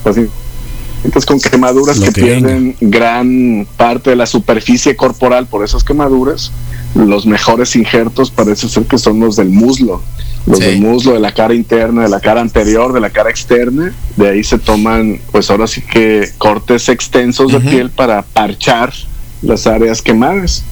pacientes 0.03 1.25
con 1.25 1.39
quemaduras 1.39 1.97
Lo 1.97 2.05
que, 2.05 2.11
que 2.13 2.21
pierden 2.21 2.75
gran 2.81 3.67
parte 3.77 4.09
de 4.11 4.15
la 4.15 4.25
superficie 4.25 4.95
corporal 4.95 5.47
por 5.47 5.63
esas 5.63 5.83
quemaduras, 5.83 6.51
los 6.95 7.25
mejores 7.25 7.75
injertos 7.75 8.31
parece 8.31 8.69
ser 8.69 8.83
que 8.85 8.97
son 8.97 9.19
los 9.19 9.35
del 9.35 9.49
muslo. 9.49 10.01
Los 10.47 10.59
Sí. 10.59 10.65
del 10.65 10.79
muslo, 10.79 11.13
de 11.13 11.19
la 11.19 11.33
cara 11.33 11.53
interna, 11.53 12.03
de 12.03 12.09
la 12.09 12.21
cara 12.21 12.39
anterior, 12.41 12.93
de 12.93 13.01
la 13.01 13.09
cara 13.09 13.29
externa. 13.29 13.93
De 14.15 14.29
ahí 14.29 14.43
se 14.43 14.57
toman, 14.57 15.19
pues 15.31 15.51
ahora 15.51 15.67
sí 15.67 15.81
que 15.81 16.31
cortes 16.37 16.87
extensos 16.87 17.51
de 17.51 17.59
piel 17.59 17.91
para 17.91 18.21
parchar 18.21 18.93
las 19.41 19.67
áreas 19.67 20.01
quemadas. 20.01 20.63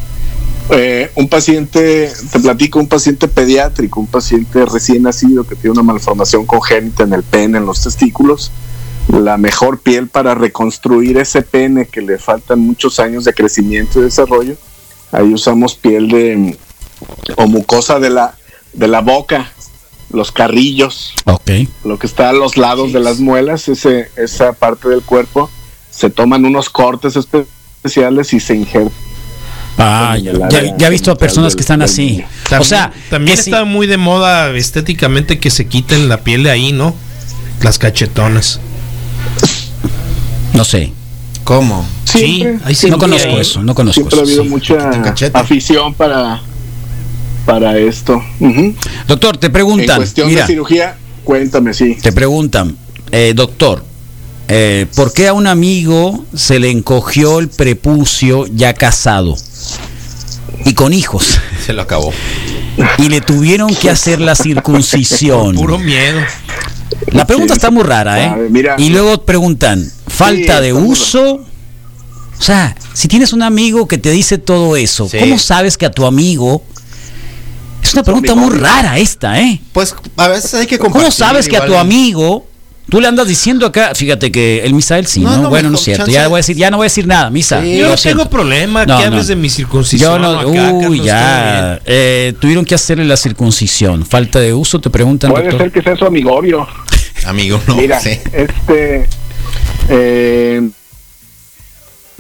Eh, 0.72 1.12
un 1.16 1.28
paciente, 1.28 2.12
te 2.32 2.40
platico, 2.40 2.80
un 2.80 2.88
paciente 2.88 3.28
pediátrico, 3.28 4.00
un 4.00 4.08
paciente 4.08 4.66
recién 4.66 5.04
nacido 5.04 5.44
que 5.44 5.56
tiene 5.56 5.72
una 5.74 5.84
malformación 5.84 6.46
congénita 6.46 7.04
en 7.04 7.14
el 7.14 7.22
pene, 7.22 7.60
en 7.60 7.66
los 7.66 7.84
testículos, 7.84 8.52
la 9.10 9.38
mejor 9.38 9.80
piel 9.80 10.08
para 10.08 10.34
reconstruir 10.34 11.18
ese 11.18 11.44
pene 11.44 11.86
que 11.86 12.02
le 12.02 12.18
faltan 12.18 12.60
muchos 12.60 13.00
años 13.00 13.26
de 13.26 13.34
crecimiento 13.34 14.00
y 14.00 14.04
desarrollo. 14.04 14.56
Ahí 15.12 15.32
usamos 15.32 15.76
piel 15.76 16.08
de 16.08 16.58
o 17.36 17.46
mucosa 17.48 18.00
de 18.00 18.10
la 18.10 18.36
de 18.74 18.88
la 18.90 19.02
boca, 19.02 19.52
los 20.16 20.32
carrillos, 20.32 21.14
Ok. 21.26 21.52
lo 21.84 22.00
que 22.00 22.08
está 22.08 22.30
a 22.30 22.34
los 22.34 22.58
lados 22.58 22.94
de 22.94 23.00
las 23.00 23.20
muelas, 23.20 23.68
ese, 23.68 24.10
esa 24.16 24.54
parte 24.54 24.90
del 24.90 25.02
cuerpo, 25.02 25.50
se 25.92 26.10
toman 26.10 26.46
unos 26.46 26.70
cortes 26.70 27.16
especiales 27.16 28.34
y 28.34 28.40
se 28.40 28.56
injertan. 28.56 28.92
Ah, 29.78 30.18
ya, 30.18 30.32
ya- 30.78 30.88
he 30.88 30.90
visto 30.90 31.12
a 31.12 31.16
personas 31.18 31.54
que 31.56 31.62
están 31.62 31.82
así. 31.82 32.24
También, 32.44 32.62
o 32.62 32.64
sea, 32.64 32.94
también 33.10 33.36
sí- 33.38 33.50
está 33.50 33.66
muy 33.66 33.88
de 33.88 33.98
moda 33.98 34.50
estéticamente 34.56 35.38
que 35.40 35.50
se 35.52 35.68
quiten 35.68 36.08
la 36.08 36.22
piel 36.22 36.44
de 36.44 36.52
ahí, 36.52 36.72
¿no? 36.72 36.96
Las 37.62 37.78
cachetonas. 37.78 38.60
no 40.54 40.64
sé. 40.64 40.94
¿Cómo? 41.44 41.86
Siempre, 42.06 42.60
ahí 42.66 42.74
sí 42.74 42.90
No 42.90 42.98
conozco 42.98 43.30
eso, 43.40 43.62
no 43.62 43.76
conozco 43.76 44.10
siempre 44.10 44.20
ha 44.20 44.24
eso. 44.24 44.32
habido 44.32 44.44
sí. 44.44 44.50
mucha 44.50 44.90
afición 45.34 45.94
para, 45.94 46.42
para 47.46 47.78
esto. 47.78 48.22
Doctor, 49.08 49.38
te 49.38 49.48
En 49.48 49.54
preguntan, 49.54 49.98
cuestión 49.98 50.28
mira, 50.28 50.42
de 50.42 50.48
cirugía, 50.48 50.98
cuéntame, 51.24 51.74
sí. 51.74 51.96
te 52.02 52.12
preguntan, 52.12 52.76
eh, 53.12 53.34
doctor, 53.36 53.84
eh, 54.48 54.86
¿por 54.96 55.14
qué 55.14 55.28
a 55.28 55.34
un 55.34 55.48
amigo 55.48 56.26
se 56.36 56.60
le 56.60 56.70
encogió 56.72 57.40
el 57.40 57.50
prepucio 57.50 58.46
ya 58.48 58.74
casado 58.74 59.36
y 60.66 60.74
con 60.74 60.94
hijos 60.94 61.40
Se 61.66 61.74
lo 61.74 61.82
acabó. 61.84 62.12
y 62.98 63.10
le 63.10 63.22
tuvieron 63.22 63.74
que 63.76 63.90
hacer 63.90 64.20
la 64.22 64.36
circuncisión? 64.36 65.56
Puro 65.56 65.78
miedo. 65.80 66.20
La 67.12 67.26
pregunta 67.26 67.54
Sí. 67.54 67.58
está 67.58 67.72
muy 67.72 67.84
rara, 67.84 68.24
¿eh? 68.26 68.34
Ver, 68.42 68.50
mira. 68.50 68.76
y 68.78 68.90
luego 68.90 69.24
preguntan, 69.26 69.90
¿falta 70.08 70.58
Sí, 70.58 70.64
de 70.64 70.74
uso? 70.74 71.46
O 72.38 72.42
sea, 72.42 72.76
si 72.94 73.08
tienes 73.08 73.34
un 73.34 73.42
amigo 73.44 73.88
que 73.88 73.98
te 73.98 74.12
dice 74.12 74.38
todo 74.38 74.76
eso, 74.76 75.08
Sí. 75.10 75.18
¿cómo 75.20 75.38
sabes 75.40 75.78
que 75.78 75.86
a 75.86 75.92
tu 75.92 76.06
amigo... 76.06 76.64
Es 77.88 77.94
una 77.94 78.04
pregunta 78.04 78.36
muy 78.36 78.58
rara 78.58 78.98
esta, 78.98 79.40
¿eh? 79.40 79.60
Pues 79.74 79.96
a 80.18 80.28
veces 80.28 80.54
hay 80.54 80.68
que 80.68 80.78
¿Cómo 80.78 80.92
compartir. 80.94 81.14
sabes 81.18 81.48
que 81.48 81.58
a 81.58 81.66
tu 81.66 81.76
amigo 81.76 82.48
tú 82.90 83.02
le 83.02 83.08
andas 83.08 83.28
diciendo 83.28 83.66
acá, 83.66 83.94
fíjate 83.96 84.32
que 84.32 84.64
el 84.64 84.74
Misael 84.74 85.08
sí, 85.08 85.22
No, 85.22 85.32
¿no? 85.38 85.42
no, 85.44 85.50
bueno, 85.50 85.70
no 85.70 85.76
es 85.76 85.84
cierto, 85.84 86.06
ya 86.08 86.28
voy 86.28 86.36
a 86.36 86.38
decir, 86.38 86.56
ya 86.56 86.70
no 86.70 86.78
voy 86.78 86.86
a 86.86 86.90
decir 86.90 87.08
nada, 87.08 87.30
Misa. 87.32 87.62
Sí. 87.62 87.78
Yo 87.78 87.90
no 87.90 87.98
siento. 87.98 88.20
tengo 88.20 88.30
problema 88.30 88.86
No, 88.86 88.98
que 88.98 89.04
no. 89.06 89.12
hables 89.12 89.28
de 89.28 89.36
mi 89.36 89.50
Yo 89.50 89.56
circuncisión. 89.56 90.22
no, 90.22 90.40
acá, 90.40 90.72
uy, 90.88 91.02
ya, 91.02 91.80
eh, 91.86 92.34
tuvieron 92.40 92.64
que 92.66 92.76
hacerle 92.76 93.06
la 93.06 93.18
circuncisión, 93.18 94.06
falta 94.06 94.40
de 94.40 94.54
uso, 94.54 94.80
te 94.80 94.90
preguntan, 94.90 95.32
Puede 95.32 95.46
doctor. 95.46 95.62
ser 95.62 95.72
que 95.72 95.82
sea 95.82 95.96
su 95.96 96.06
amigorio. 96.06 96.68
Amigo, 97.26 97.60
no. 97.68 97.76
Mira, 97.76 97.98
este. 98.00 99.08
eh, 99.90 100.70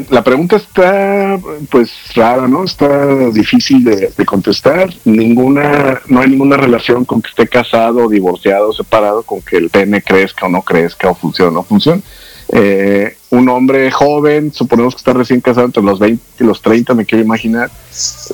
la 0.09 0.23
pregunta 0.23 0.57
está, 0.57 1.39
pues, 1.69 1.91
rara, 2.15 2.47
¿no? 2.47 2.65
Está 2.65 3.29
difícil 3.29 3.83
de, 3.83 4.25
contestar. 4.25 4.93
Ninguna, 5.05 6.01
no 6.07 6.19
hay 6.19 6.29
ninguna 6.29 6.57
relación 6.57 7.05
con 7.05 7.21
que 7.21 7.29
esté 7.29 7.47
casado, 7.47 8.09
divorciado, 8.09 8.73
separado, 8.73 9.23
con 9.23 9.41
que 9.41 9.57
el 9.57 9.69
pene 9.69 10.01
crezca 10.01 10.47
o 10.47 10.49
no 10.49 10.61
crezca, 10.61 11.09
o 11.09 11.15
funcione 11.15 11.51
o 11.51 11.53
no 11.53 11.63
funcione. 11.63 12.01
Eh, 12.49 13.15
un 13.31 13.47
hombre 13.49 13.89
joven, 13.89 14.53
suponemos 14.53 14.95
que 14.95 14.99
está 14.99 15.13
recién 15.13 15.41
casado 15.41 15.65
entre 15.65 15.81
los 15.81 15.97
20 15.97 16.23
y 16.39 16.43
los 16.43 16.61
30, 16.61 16.93
me 16.93 17.05
quiero 17.05 17.23
imaginar. 17.23 17.71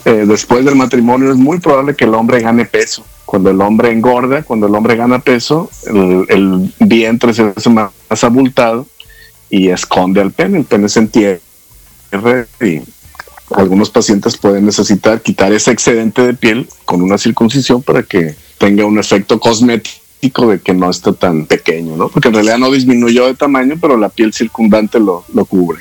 eh, 0.06 0.26
después 0.28 0.66
del 0.66 0.76
matrimonio 0.76 1.32
es 1.32 1.38
muy 1.38 1.60
probable 1.60 1.96
que 1.96 2.06
el 2.06 2.16
hombre 2.16 2.42
gane 2.42 2.66
peso. 2.66 3.06
Cuando 3.26 3.52
el 3.52 3.62
hombre 3.62 3.92
engorda, 3.92 4.44
cuando 4.44 4.68
el 4.68 4.76
hombre 4.76 4.96
gana 4.96 5.20
peso, 5.20 5.70
el, 5.86 6.74
vientre 6.80 7.34
se 7.34 7.54
hace 7.56 7.70
más, 7.70 7.92
más 8.10 8.24
abultado 8.24 8.88
y 9.50 9.70
esconde 9.70 10.20
al 10.20 10.32
pene. 10.32 10.58
El 10.58 10.66
pene 10.66 10.90
se 10.90 11.00
entierra 11.00 11.40
y 12.62 12.82
algunos 13.56 13.90
pacientes 13.90 14.38
pueden 14.38 14.66
necesitar 14.66 15.22
quitar 15.22 15.52
ese 15.54 15.72
excedente 15.72 16.22
de 16.22 16.34
piel 16.34 16.68
con 16.86 17.02
una 17.02 17.18
circuncisión 17.18 17.82
para 17.82 18.04
que 18.04 18.36
tenga 18.58 18.86
un 18.86 19.00
efecto 19.00 19.40
cosmético 19.40 20.48
de 20.50 20.60
que 20.62 20.74
no 20.74 20.90
esté 20.90 21.14
tan 21.14 21.46
pequeño, 21.46 21.96
¿no? 21.98 22.10
Porque 22.10 22.28
en 22.30 22.36
realidad 22.36 22.58
no 22.60 22.72
disminuyó 22.72 23.26
de 23.26 23.34
tamaño, 23.34 23.76
pero 23.82 23.98
la 23.98 24.10
piel 24.10 24.34
circundante 24.34 25.00
lo, 25.00 25.26
lo 25.34 25.46
cubre. 25.46 25.80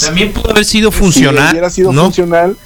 También 0.00 0.32
pudo 0.32 0.50
haber 0.50 0.64
sido 0.64 0.90
Si 0.92 0.98
funcional. 0.98 1.50
hubiera 1.52 1.70
sido 1.70 1.92
¿no? 1.92 2.04
funcional. 2.04 2.56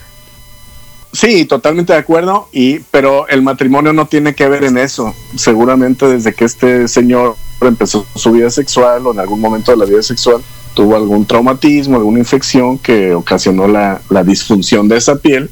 Sí, 1.23 1.45
totalmente 1.45 1.93
de 1.93 2.01
acuerdo. 2.01 2.49
Y, 2.51 2.81
pero 2.91 3.29
el 3.29 3.43
matrimonio 3.43 3.93
no 3.93 4.07
tiene 4.07 4.35
que 4.35 4.49
ver 4.49 4.65
en 4.65 4.77
eso. 4.77 5.15
Seguramente 5.37 6.09
desde 6.09 6.35
que 6.35 6.45
este 6.45 6.89
señor 6.89 7.37
empezó 7.61 8.05
su 8.17 8.33
vida 8.33 8.51
sexual 8.51 9.07
o 9.07 9.13
en 9.13 9.21
algún 9.21 9.41
momento 9.41 9.71
de 9.71 9.77
la 9.77 9.85
vida 9.85 10.03
sexual 10.03 10.43
tuvo 10.75 10.97
algún 10.97 11.25
traumatismo, 11.25 11.97
alguna 11.97 12.19
infección 12.19 12.77
que 12.77 13.15
ocasionó 13.15 13.69
la, 13.69 14.01
disfunción 14.25 14.89
de 14.89 14.97
esa 14.97 15.15
piel. 15.15 15.49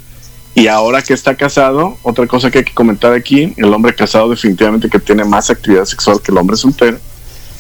Y 0.57 0.67
ahora 0.67 1.03
que 1.03 1.15
está 1.15 1.37
casado, 1.37 1.97
otra 2.03 2.27
cosa 2.27 2.51
que 2.51 2.59
hay 2.59 2.65
que 2.65 2.75
comentar 2.75 3.13
aquí, 3.13 3.55
el 3.57 3.73
hombre 3.73 3.95
casado 3.95 4.29
definitivamente 4.29 4.91
que 4.91 4.99
tiene 4.99 5.23
más 5.23 5.51
actividad 5.51 5.85
sexual 5.85 6.21
que 6.21 6.33
el 6.33 6.39
hombre 6.39 6.57
soltero. 6.57 6.99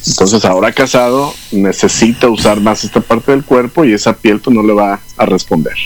Entonces 0.04 0.44
ahora 0.44 0.72
casado 0.72 1.32
necesita 1.52 2.28
usar 2.28 2.60
más 2.60 2.82
esta 2.82 3.00
parte 3.00 3.30
del 3.30 3.44
cuerpo 3.44 3.84
y 3.84 3.92
esa 3.92 4.14
piel 4.14 4.40
pues 4.40 4.56
no 4.56 4.64
le 4.64 4.72
va 4.72 4.98
a 5.16 5.26
responder. 5.26 5.76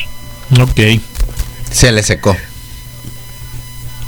Ok. 0.58 1.02
Se 1.74 1.90
le 1.92 2.02
secó. 2.02 2.36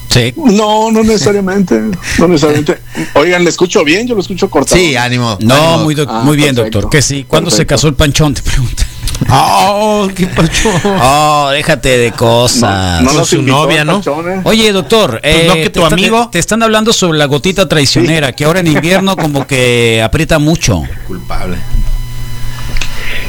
Sí. 0.08 0.32
No, 0.37 0.90
no 0.90 1.02
necesariamente, 1.02 1.78
no 2.18 2.28
necesariamente. 2.28 2.78
Oigan, 3.14 3.42
¿le 3.44 3.50
escucho 3.50 3.85
bien? 3.85 4.06
Yo 4.06 4.14
lo 4.14 4.20
escucho 4.20 4.49
cortado. 4.49 4.80
Sí, 4.80 4.96
ánimo. 4.96 5.37
No, 5.40 5.54
ánimo. 5.54 5.78
muy, 5.85 5.96
Ah, 6.08 6.23
muy 6.25 6.37
bien, 6.37 6.54
perfecto. 6.54 6.78
doctor. 6.80 6.90
Que 6.90 7.02
sí. 7.02 7.25
¿Cuándo 7.28 7.50
se 7.50 7.66
casó 7.66 7.88
el 7.88 7.94
panchón? 7.94 8.32
Te 8.32 8.40
preguntan. 8.42 8.87
Oh, 9.30 10.08
¿qué 10.14 10.26
pasó? 10.26 10.70
Oh, 10.85 11.49
déjate 11.50 11.99
de 11.99 12.12
cosas. 12.12 13.02
No 13.02 13.12
nos 13.12 13.28
su 13.28 13.42
novia, 13.42 13.85
¿no? 13.85 13.99
¿eh? 14.00 14.40
Oye, 14.44 14.73
doctor, 14.73 15.20
Pues 15.23 15.46
no, 15.49 15.54
que 15.54 15.62
te 15.64 15.70
tu 15.70 15.82
está- 15.82 15.94
amigo. 15.94 16.25
Te, 16.26 16.32
te 16.32 16.38
están 16.38 16.62
hablando 16.62 16.92
sobre 16.92 17.18
la 17.18 17.25
gotita 17.26 17.68
traicionera, 17.68 18.32
que 18.32 18.44
ahora 18.44 18.61
en 18.61 18.68
invierno 18.68 19.16
como 19.16 19.46
que 19.46 20.02
aprieta 20.02 20.38
mucho. 20.38 20.82
Culpable. 21.06 21.56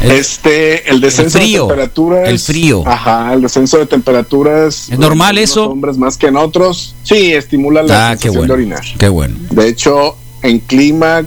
Este, 0.01 0.89
el 0.89 1.01
descenso 1.01 1.37
el 1.37 1.43
frío, 1.43 1.63
de 1.63 1.67
temperaturas. 1.69 2.29
el 2.29 2.39
frío. 2.39 2.83
Ajá, 2.85 3.33
el 3.33 3.41
descenso 3.41 3.77
de 3.77 3.85
temperaturas. 3.85 4.89
¿Es 4.89 4.99
normal 4.99 5.37
eso? 5.37 5.69
hombres 5.69 5.97
más 5.97 6.17
que 6.17 6.27
en 6.27 6.37
otros. 6.37 6.95
Sí, 7.03 7.33
estimula 7.33 7.83
la 7.83 8.11
ah, 8.11 8.15
qué 8.15 8.23
sensación 8.23 8.47
bueno. 8.47 8.53
de 8.53 8.59
orinar. 8.61 8.83
Qué 8.97 9.09
bueno. 9.09 9.35
De 9.49 9.67
hecho, 9.67 10.15
en 10.41 10.59
clima, 10.59 11.25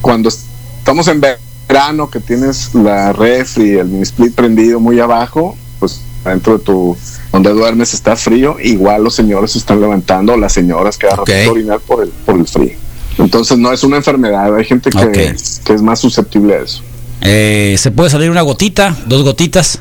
cuando 0.00 0.28
estamos 0.28 1.08
en 1.08 1.20
verano, 1.20 2.10
que 2.10 2.20
tienes 2.20 2.74
la 2.74 3.12
refri, 3.12 3.78
el 3.78 3.86
mini 3.86 4.02
split 4.02 4.34
prendido 4.34 4.80
muy 4.80 4.98
abajo, 5.00 5.56
pues 5.78 6.00
dentro 6.24 6.58
de 6.58 6.64
tu 6.64 6.96
donde 7.32 7.50
duermes 7.50 7.94
está 7.94 8.16
frío, 8.16 8.56
igual 8.60 9.04
los 9.04 9.14
señores 9.14 9.52
se 9.52 9.58
están 9.58 9.80
levantando, 9.80 10.36
las 10.36 10.52
señoras 10.52 10.98
que 10.98 11.06
a 11.06 11.14
orinar 11.48 11.78
por 11.80 12.02
el, 12.02 12.08
por 12.10 12.36
el 12.36 12.46
frío. 12.46 12.72
Entonces 13.18 13.56
no 13.56 13.72
es 13.72 13.84
una 13.84 13.98
enfermedad, 13.98 14.54
hay 14.54 14.64
gente 14.64 14.90
que, 14.90 15.36
que 15.64 15.72
es 15.72 15.82
más 15.82 16.00
susceptible 16.00 16.54
a 16.54 16.58
eso. 16.62 16.82
Eh, 17.22 17.76
¿Se 17.78 17.90
puede 17.90 18.10
salir 18.10 18.30
una 18.30 18.42
gotita? 18.42 18.96
¿Dos 19.06 19.22
gotitas? 19.22 19.78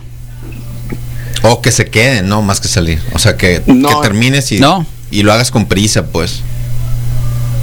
O 1.44 1.62
que 1.62 1.72
se 1.72 1.86
queden, 1.90 2.28
no 2.28 2.42
más 2.42 2.60
que 2.60 2.68
salir. 2.68 3.00
O 3.14 3.20
sea, 3.20 3.38
que, 3.38 3.62
No. 3.66 3.88
que 3.90 3.96
termines 4.08 4.52
y, 4.52 4.60
No. 4.60 4.86
y 5.10 5.24
lo 5.24 5.32
hagas 5.32 5.52
con 5.52 5.68
prisa, 5.68 6.08
pues. 6.08 6.42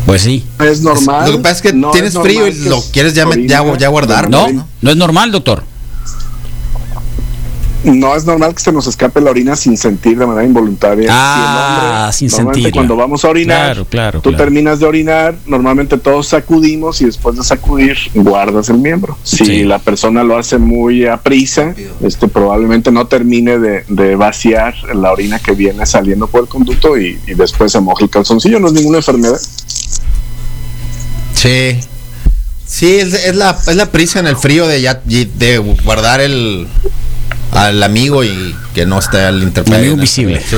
Pues 0.06 0.22
sí. 0.22 0.44
Es 0.60 0.80
normal. 0.82 1.26
Lo 1.30 1.36
que 1.36 1.42
pasa 1.42 1.56
es 1.56 1.62
que 1.62 1.72
no 1.72 1.90
tienes 1.90 2.14
es 2.14 2.20
frío 2.20 2.46
y 2.46 2.54
lo 2.68 2.80
quieres 2.92 3.12
ya, 3.14 3.26
ya, 3.46 3.76
ya 3.76 3.88
guardar, 3.88 4.30
No, 4.30 4.48
¿no? 4.50 4.66
no 4.80 4.90
es 4.90 4.96
normal, 4.96 5.32
doctor. 5.32 5.64
No 7.86 8.14
es 8.16 8.24
normal 8.24 8.52
que 8.54 8.60
se 8.60 8.72
nos 8.72 8.86
escape 8.86 9.20
la 9.20 9.30
orina 9.30 9.54
sin 9.56 9.76
sentir 9.76 10.18
de 10.18 10.26
manera 10.26 10.44
involuntaria. 10.44 11.08
Ah, 11.10 12.10
sin 12.12 12.28
normalmente 12.28 12.54
sentirla. 12.60 12.72
Cuando 12.76 12.96
vamos 12.96 13.24
a 13.24 13.28
orinar, 13.28 13.64
Claro, 13.66 13.84
claro, 13.86 14.20
tú 14.20 14.30
claro. 14.30 14.44
terminas 14.44 14.80
de 14.80 14.86
orinar, 14.86 15.36
normalmente 15.46 15.96
todos 15.96 16.26
sacudimos 16.28 17.00
y 17.00 17.04
después 17.04 17.36
de 17.36 17.44
sacudir 17.44 17.96
guardas 18.14 18.68
el 18.70 18.78
miembro. 18.78 19.16
Si 19.22 19.36
Sí. 19.44 19.64
la 19.64 19.78
persona 19.78 20.24
lo 20.24 20.36
hace 20.36 20.58
muy 20.58 21.06
a 21.06 21.16
prisa, 21.18 21.74
este, 22.02 22.26
probablemente 22.28 22.90
no 22.90 23.06
termine 23.06 23.58
de, 23.58 23.84
de 23.88 24.16
vaciar 24.16 24.74
la 24.94 25.12
orina 25.12 25.38
que 25.38 25.52
viene 25.52 25.86
saliendo 25.86 26.26
por 26.26 26.42
el 26.42 26.48
conducto 26.48 26.98
y, 26.98 27.18
y 27.26 27.34
después 27.34 27.70
se 27.72 27.80
moja 27.80 28.02
el 28.04 28.10
calzoncillo. 28.10 28.58
No 28.58 28.66
es 28.66 28.72
ninguna 28.72 28.98
enfermedad. 28.98 29.38
Sí. 31.34 31.78
Sí, 32.66 32.96
es, 32.96 33.14
es 33.14 33.36
la, 33.36 33.56
es 33.68 33.76
la 33.76 33.86
prisa 33.92 34.18
en 34.18 34.26
el 34.26 34.36
frío 34.36 34.66
de 34.66 34.80
ya 34.80 35.00
de 35.04 35.58
guardar 35.84 36.20
el 36.20 36.66
al 37.52 37.82
amigo 37.82 38.24
y 38.24 38.54
que 38.74 38.86
no 38.86 38.98
esté 38.98 39.18
al 39.20 39.42
interperio. 39.42 39.78
amigo 39.78 39.94
invisible. 39.94 40.42
Sí. 40.48 40.56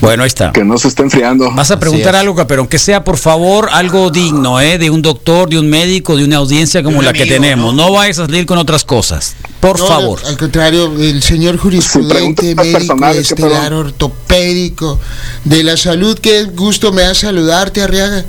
Bueno, 0.00 0.24
ahí 0.24 0.26
está. 0.26 0.50
Que 0.50 0.64
no 0.64 0.76
se 0.78 0.88
esté 0.88 1.02
enfriando. 1.04 1.52
Vas 1.52 1.70
a 1.70 1.78
preguntar 1.78 2.16
algo, 2.16 2.34
pero 2.48 2.62
aunque 2.62 2.80
sea, 2.80 3.04
por 3.04 3.18
favor, 3.18 3.68
algo 3.70 4.10
digno, 4.10 4.60
¿eh? 4.60 4.76
De 4.76 4.90
un 4.90 5.00
doctor, 5.00 5.48
de 5.48 5.60
un 5.60 5.70
médico, 5.70 6.16
de 6.16 6.24
una 6.24 6.38
audiencia 6.38 6.82
como 6.82 6.98
un 6.98 7.04
la 7.04 7.12
que 7.12 7.24
tenemos. 7.24 7.72
¿no? 7.72 7.92
vayas 7.92 8.18
a 8.18 8.26
salir 8.26 8.44
con 8.44 8.58
otras 8.58 8.82
cosas. 8.84 9.36
Por 9.60 9.78
No, 9.78 9.86
favor. 9.86 10.18
Al 10.26 10.36
contrario, 10.36 10.92
el 10.98 11.22
señor 11.22 11.56
jurisprudente, 11.56 12.14
preguntas 12.16 12.44
médico 12.56 12.78
personales, 12.78 13.28
¿qué 13.28 13.34
estelar, 13.42 13.72
ortopédico, 13.74 14.98
de 15.44 15.62
la 15.62 15.76
salud, 15.76 16.18
qué 16.18 16.44
gusto 16.46 16.92
me 16.92 17.02
da 17.02 17.14
saludarte, 17.14 17.80
Arriaga. 17.82 18.24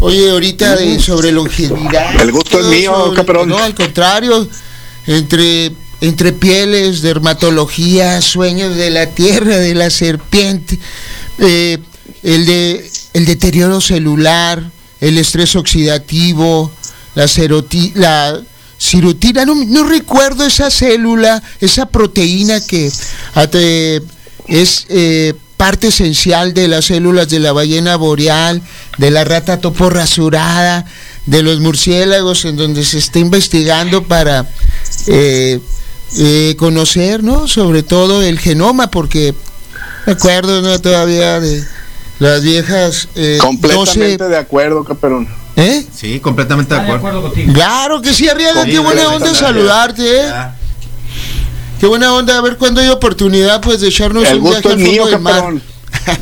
Oye, 0.00 0.30
ahorita 0.30 0.76
de, 0.76 1.00
sobre 1.00 1.32
longevidad. 1.32 2.20
El 2.20 2.30
gusto 2.30 2.60
es 2.60 2.66
mío, 2.66 2.94
sobre- 2.94 3.16
caperón. 3.16 3.48
No, 3.48 3.56
al 3.56 3.74
contrario, 3.74 4.46
entre, 5.06 5.72
entre 6.00 6.32
pieles, 6.32 7.02
dermatología, 7.02 8.20
sueños 8.20 8.76
de 8.76 8.90
la 8.90 9.06
tierra, 9.06 9.56
de 9.56 9.74
la 9.74 9.90
serpiente, 9.90 10.78
eh, 11.38 11.78
el, 12.22 12.46
de, 12.46 12.90
el 13.14 13.24
deterioro 13.24 13.80
celular, 13.80 14.70
el 15.00 15.18
estrés 15.18 15.56
oxidativo, 15.56 16.70
la, 17.14 17.26
sirutina, 18.78 19.44
no, 19.46 19.84
recuerdo 19.84 20.44
esa 20.44 20.70
célula, 20.70 21.42
esa 21.60 21.86
proteína 21.86 22.60
que 22.60 22.92
es 24.48 24.86
eh, 24.88 25.34
parte 25.56 25.88
esencial 25.88 26.52
de 26.52 26.68
las 26.68 26.86
células 26.86 27.28
de 27.28 27.40
la 27.40 27.52
ballena 27.52 27.96
boreal, 27.96 28.62
de 28.98 29.10
la 29.10 29.24
rata 29.24 29.60
topo 29.60 29.88
rasurada, 29.88 30.84
de 31.24 31.42
los 31.42 31.60
murciélagos, 31.60 32.44
en 32.44 32.56
donde 32.56 32.84
se 32.84 32.98
está 32.98 33.18
investigando 33.18 34.04
para 34.04 34.48
eh, 35.06 35.60
eh, 36.18 36.54
conocer, 36.58 37.22
¿no? 37.22 37.48
Sobre 37.48 37.82
todo 37.82 38.22
el 38.22 38.38
genoma, 38.38 38.90
porque 38.90 39.34
me 40.06 40.12
acuerdo 40.12 40.62
¿no? 40.62 40.78
todavía 40.80 41.40
de 41.40 41.64
las 42.18 42.42
viejas 42.42 43.08
eh, 43.14 43.38
Completamente 43.40 44.18
12 44.18 44.30
de 44.30 44.36
acuerdo, 44.36 44.84
Caperón. 44.84 45.28
¿Eh? 45.56 45.84
Sí, 45.94 46.20
completamente 46.20 46.74
de 46.74 46.80
acuerdo. 46.80 47.32
Claro 47.54 48.02
que 48.02 48.12
sí, 48.12 48.28
Arriaga, 48.28 48.64
Sí, 48.64 48.72
qué 48.72 48.78
buena 48.78 49.08
onda 49.08 49.34
saludarte, 49.34 50.20
¿eh? 50.20 50.32
Qué 51.80 51.86
buena 51.86 52.14
onda, 52.14 52.38
a 52.38 52.40
ver 52.40 52.56
cuándo 52.56 52.80
hay 52.80 52.88
oportunidad 52.88 53.60
pues 53.60 53.80
de 53.80 53.88
echarnos 53.88 54.26
El 54.26 54.38
un 54.38 54.44
viaje 54.44 54.56
gusto 54.56 54.68
es 54.70 54.74
al 54.74 54.80
mío, 54.80 55.06
del 55.06 55.20
mar. 55.20 55.54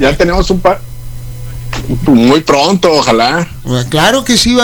Ya 0.01 0.17
tenemos 0.17 0.51
un 0.51 0.61
par. 0.61 0.81
Muy 2.07 2.41
pronto, 2.41 2.93
ojalá. 2.93 3.47
Ah, 3.67 3.85
Claro 3.89 4.25
que 4.25 4.37
sí, 4.37 4.57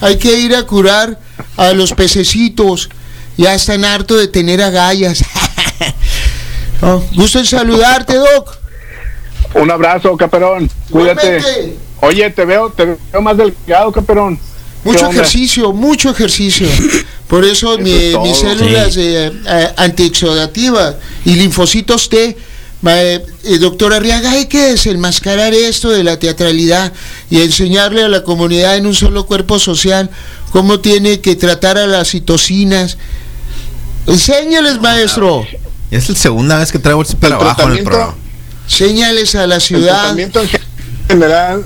hay 0.00 0.18
que 0.18 0.38
ir 0.40 0.54
a 0.54 0.64
curar 0.64 1.20
a 1.56 1.72
los 1.72 1.92
pececitos. 1.92 2.88
Ya 3.36 3.54
están 3.54 3.84
harto 3.84 4.16
de 4.16 4.28
tener 4.28 4.62
agallas. 4.62 5.22
Oh, 6.82 7.02
gusto 7.14 7.38
en 7.38 7.46
saludarte, 7.46 8.14
Doc. 8.16 8.58
Un 9.54 9.70
abrazo, 9.70 10.14
Caperón. 10.16 10.70
Cuídate. 10.90 11.38
Igualmente. 11.38 11.76
Oye, 12.02 12.30
te 12.30 12.44
veo, 12.44 12.70
te 12.70 12.84
veo 12.84 13.22
más 13.22 13.36
delgado, 13.38 13.90
Caperón. 13.90 14.36
¿Qué 14.36 14.90
Mucho 14.92 15.10
ejercicio, 15.10 15.72
mucho 15.72 16.10
ejercicio. 16.10 16.68
Por 17.28 17.46
eso, 17.46 17.78
mi- 17.78 17.90
es 17.90 18.12
todo. 18.12 18.22
mis 18.24 18.36
células 18.36 18.96
eh, 18.98 19.32
eh, 19.48 19.68
antioxidativas 19.78 20.96
y 21.24 21.34
linfocitos 21.36 22.10
T. 22.10 22.36
eh, 22.86 23.26
eh, 23.44 23.58
doctor 23.58 23.94
Arriaga, 23.94 24.32
hay 24.32 24.44
que 24.46 24.60
desenmascarar 24.72 25.54
esto 25.54 25.88
de 25.90 26.04
la 26.04 26.18
teatralidad 26.18 26.92
y 27.30 27.40
enseñarle 27.40 28.02
a 28.02 28.08
la 28.08 28.22
comunidad 28.22 28.76
en 28.76 28.86
un 28.86 28.94
solo 28.94 29.24
cuerpo 29.26 29.58
social 29.58 30.10
cómo 30.52 30.78
tiene 30.80 31.20
que 31.20 31.36
tratar 31.36 31.78
a 31.78 31.86
las 31.86 32.10
citocinas. 32.10 32.98
Enséñales, 34.06 34.80
maestro. 34.80 35.44
Es 35.90 36.08
la 36.08 36.16
segunda 36.16 36.58
vez 36.58 36.72
que 36.72 36.78
traigo 36.78 37.02
este 37.02 37.16
trabajo 37.16 37.62
en 37.62 37.72
el 37.72 37.84
programa. 37.84 38.14
Enséñales 38.64 39.34
a 39.34 39.46
la 39.46 39.56
El 39.56 39.60
ciudad. 39.60 40.00
tratamiento 40.00 40.40
en 40.40 40.48
general, 41.08 41.64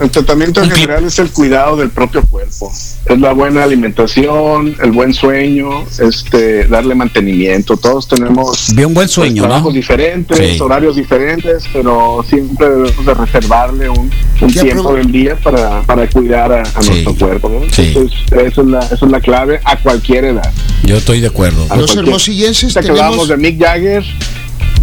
el 0.00 0.10
tratamiento 0.10 0.62
en 0.62 0.70
general 0.70 1.04
es 1.04 1.18
el 1.18 1.30
cuidado 1.30 1.76
del 1.76 1.90
propio 1.90 2.22
cuerpo. 2.26 2.70
Es 3.06 3.20
la 3.20 3.32
buena 3.32 3.62
alimentación, 3.62 4.74
el 4.82 4.90
buen 4.92 5.14
sueño, 5.14 5.84
este, 6.00 6.64
darle 6.66 6.94
mantenimiento. 6.94 7.76
Todos 7.76 8.08
tenemos 8.08 8.70
un 8.70 8.76
buen 8.76 8.94
pues, 8.94 9.10
sueño, 9.12 9.42
¿no? 9.42 9.48
trabajos 9.48 9.74
diferentes, 9.74 10.36
Sí. 10.38 10.60
horarios 10.60 10.96
diferentes, 10.96 11.64
pero 11.72 12.24
siempre 12.28 12.68
debemos 12.68 13.06
de 13.06 13.14
reservarle 13.14 13.88
un, 13.88 14.10
tiempo 14.52 14.94
del 14.94 15.10
día 15.12 15.36
para, 15.36 15.82
para 15.82 16.08
cuidar 16.08 16.52
a, 16.52 16.62
a 16.62 16.82
Sí. 16.82 16.90
nuestro 16.90 17.14
cuerpo. 17.14 17.48
¿no? 17.48 17.60
Sí. 17.72 17.82
Entonces, 17.88 18.18
eso 18.32 18.62
es, 18.62 18.66
la, 18.68 18.80
eso 18.80 19.06
es 19.06 19.12
la 19.12 19.20
clave 19.20 19.60
a 19.64 19.76
cualquier 19.78 20.24
edad. 20.24 20.52
Yo 20.82 20.96
estoy 20.96 21.20
de 21.20 21.28
acuerdo. 21.28 21.66
A 21.70 21.76
Los 21.76 21.96
hermosillenses 21.96 22.74
tenemos... 22.74 23.28
de 23.28 23.36
Mick 23.36 23.60
Jagger, 23.62 24.04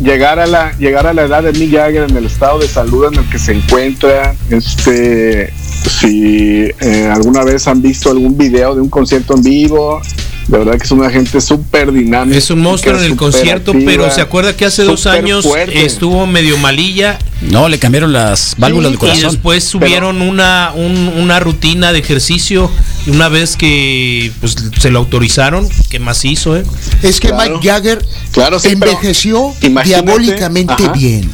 llegar 0.01 0.39
a 0.39 0.47
la 0.47 0.77
llegar 0.77 1.07
a 1.07 1.13
la 1.13 1.23
edad 1.23 1.43
de 1.43 1.53
Mick 1.53 1.71
Jagger 1.71 2.09
en 2.09 2.17
el 2.17 2.25
estado 2.25 2.59
de 2.59 2.67
salud 2.67 3.05
en 3.05 3.19
el 3.19 3.29
que 3.29 3.39
se 3.39 3.53
encuentra, 3.53 4.35
este, 4.49 5.53
si 5.99 6.71
eh, 6.79 7.09
alguna 7.13 7.43
vez 7.43 7.67
han 7.67 7.81
visto 7.81 8.11
algún 8.11 8.37
video 8.37 8.75
de 8.75 8.81
un 8.81 8.89
concierto 8.89 9.35
en 9.35 9.43
vivo, 9.43 10.01
de 10.47 10.57
verdad 10.57 10.77
que 10.77 10.83
es 10.83 10.91
una 10.91 11.09
gente 11.09 11.39
súper 11.39 11.91
dinámica. 11.91 12.37
Es 12.37 12.49
un 12.49 12.61
monstruo 12.61 12.97
en 12.97 13.05
el 13.05 13.15
concierto, 13.15 13.71
activa, 13.71 13.91
pero 13.91 14.11
se 14.11 14.21
acuerda 14.21 14.55
que 14.55 14.65
hace 14.65 14.83
dos 14.83 15.05
años 15.07 15.45
fuerte. 15.45 15.85
estuvo 15.85 16.25
medio 16.25 16.57
malilla 16.57 17.17
No, 17.41 17.67
le 17.69 17.80
cambiaron 17.80 18.13
las 18.13 18.54
válvulas 18.58 18.91
del 18.91 18.95
y 18.95 18.97
corazón. 18.99 19.32
después 19.32 19.63
subieron 19.63 20.21
una, 20.21 20.71
un- 20.75 21.12
una 21.17 21.39
rutina 21.39 21.91
de 21.91 21.97
ejercicio 21.99 22.69
y 23.08 23.10
una 23.10 23.30
vez 23.30 23.58
que 23.58 24.32
pues, 24.41 24.56
se 24.80 24.91
lo 24.91 24.99
autorizaron, 24.99 25.67
que 25.89 25.99
macizo, 25.99 26.56
¿eh? 26.56 26.63
Es 27.01 27.19
que 27.19 27.30
Claro. 27.30 27.54
Mike 27.56 27.67
Jagger 27.67 28.06
Claro, 28.32 28.60
sí, 28.60 28.69
envejeció 28.69 29.56
diabólicamente 29.84 30.73
ajá. 30.84 30.91
bien. 30.93 31.32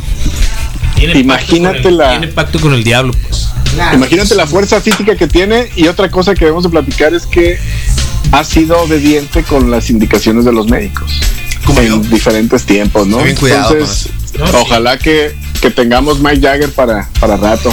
Tiene 0.96 1.20
Imagínate 1.20 1.82
pacto 1.82 1.84
con 1.84 1.92
el- 1.92 1.98
la- 1.98 2.10
Tiene 2.12 2.28
pacto 2.30 2.60
con 2.62 2.74
el 2.74 2.84
diablo, 2.84 3.14
pues. 3.28 3.48
Imagínate 3.94 4.34
la 4.36 4.48
fuerza 4.48 4.80
física 4.82 5.16
que 5.16 5.28
tiene 5.28 5.70
y 5.76 5.88
otra 5.88 6.10
cosa 6.10 6.34
que 6.34 6.46
debemos 6.46 6.64
de 6.64 6.70
platicar 6.70 7.14
es 7.14 7.26
que 7.26 7.60
ha 8.32 8.44
sido 8.44 8.80
obediente 8.82 9.44
con 9.44 9.70
las 9.70 9.90
indicaciones 9.90 10.46
de 10.46 10.52
los 10.54 10.68
médicos 10.68 11.12
Como 11.66 11.82
en 11.82 11.88
yo. 11.90 11.98
diferentes 12.00 12.64
tiempos, 12.66 13.06
¿no? 13.08 13.18
Muy 13.18 13.26
bien 13.26 13.36
cuidado 13.38 13.74
Entonces, 13.74 14.10
sí. 14.34 14.40
ojalá 14.56 14.98
que, 14.98 15.36
que 15.60 15.72
tengamos 15.72 16.20
Mike 16.20 16.42
Jagger 16.42 16.72
para, 16.72 17.10
para 17.20 17.38
rato. 17.38 17.72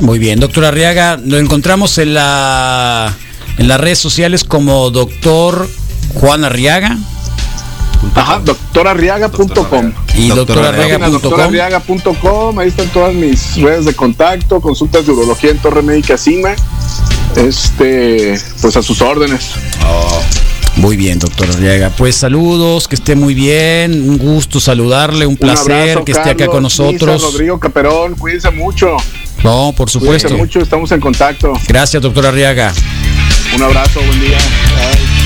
Muy 0.00 0.18
bien, 0.18 0.40
doctor 0.40 0.64
Arriaga, 0.64 1.18
lo 1.22 1.38
encontramos 1.38 1.98
en 1.98 2.14
la 2.14 3.14
en 3.58 3.68
las 3.68 3.80
redes 3.80 3.98
sociales 3.98 4.44
como 4.44 4.90
doctor 4.90 5.68
Juan 6.14 6.44
Arriaga 6.44 6.96
Ajá, 8.14 8.40
doctorarriaga.com. 8.40 9.92
y 10.14 10.28
Doctor 10.28 10.56
doctorarriaga.com. 10.56 11.12
Doctorarriaga.com, 11.12 12.58
ahí 12.58 12.68
están 12.68 12.88
todas 12.88 13.14
mis 13.14 13.56
redes 13.56 13.84
de 13.84 13.94
contacto, 13.94 14.60
consultas 14.60 15.06
de 15.06 15.12
urología 15.12 15.50
en 15.50 15.58
Torre 15.58 15.82
Médica 15.82 16.18
Cima. 16.18 16.50
Este, 17.36 18.38
pues 18.60 18.76
a 18.76 18.82
sus 18.82 19.00
órdenes. 19.00 19.52
Muy 20.82 20.96
bien, 20.96 21.20
doctor 21.20 21.48
Arriaga. 21.48 21.90
Pues 21.96 22.16
saludos, 22.16 22.88
que 22.88 22.96
esté 22.96 23.14
muy 23.14 23.34
bien, 23.34 23.92
un 24.10 24.18
gusto 24.18 24.58
saludarle, 24.58 25.26
un 25.26 25.34
Un 25.34 25.36
placer 25.38 25.72
abrazo, 25.90 26.04
que 26.04 26.10
esté 26.10 26.30
acá 26.30 26.48
con 26.48 26.60
nosotros. 26.64 27.22
Rodrigo 27.22 27.60
Caperón, 27.60 28.16
cuídense 28.16 28.50
mucho. 28.50 28.96
No, 29.44 29.72
por 29.76 29.88
Cuídense 29.88 29.92
supuesto. 29.92 30.36
mucho, 30.36 30.58
estamos 30.58 30.90
en 30.90 30.98
contacto. 31.00 31.52
Gracias, 31.68 32.02
doctor 32.02 32.26
Arriaga. 32.26 32.72
Un 33.54 33.62
abrazo, 33.62 34.00
buen 34.04 34.20
día. 34.22 34.38
Bye. 34.38 35.21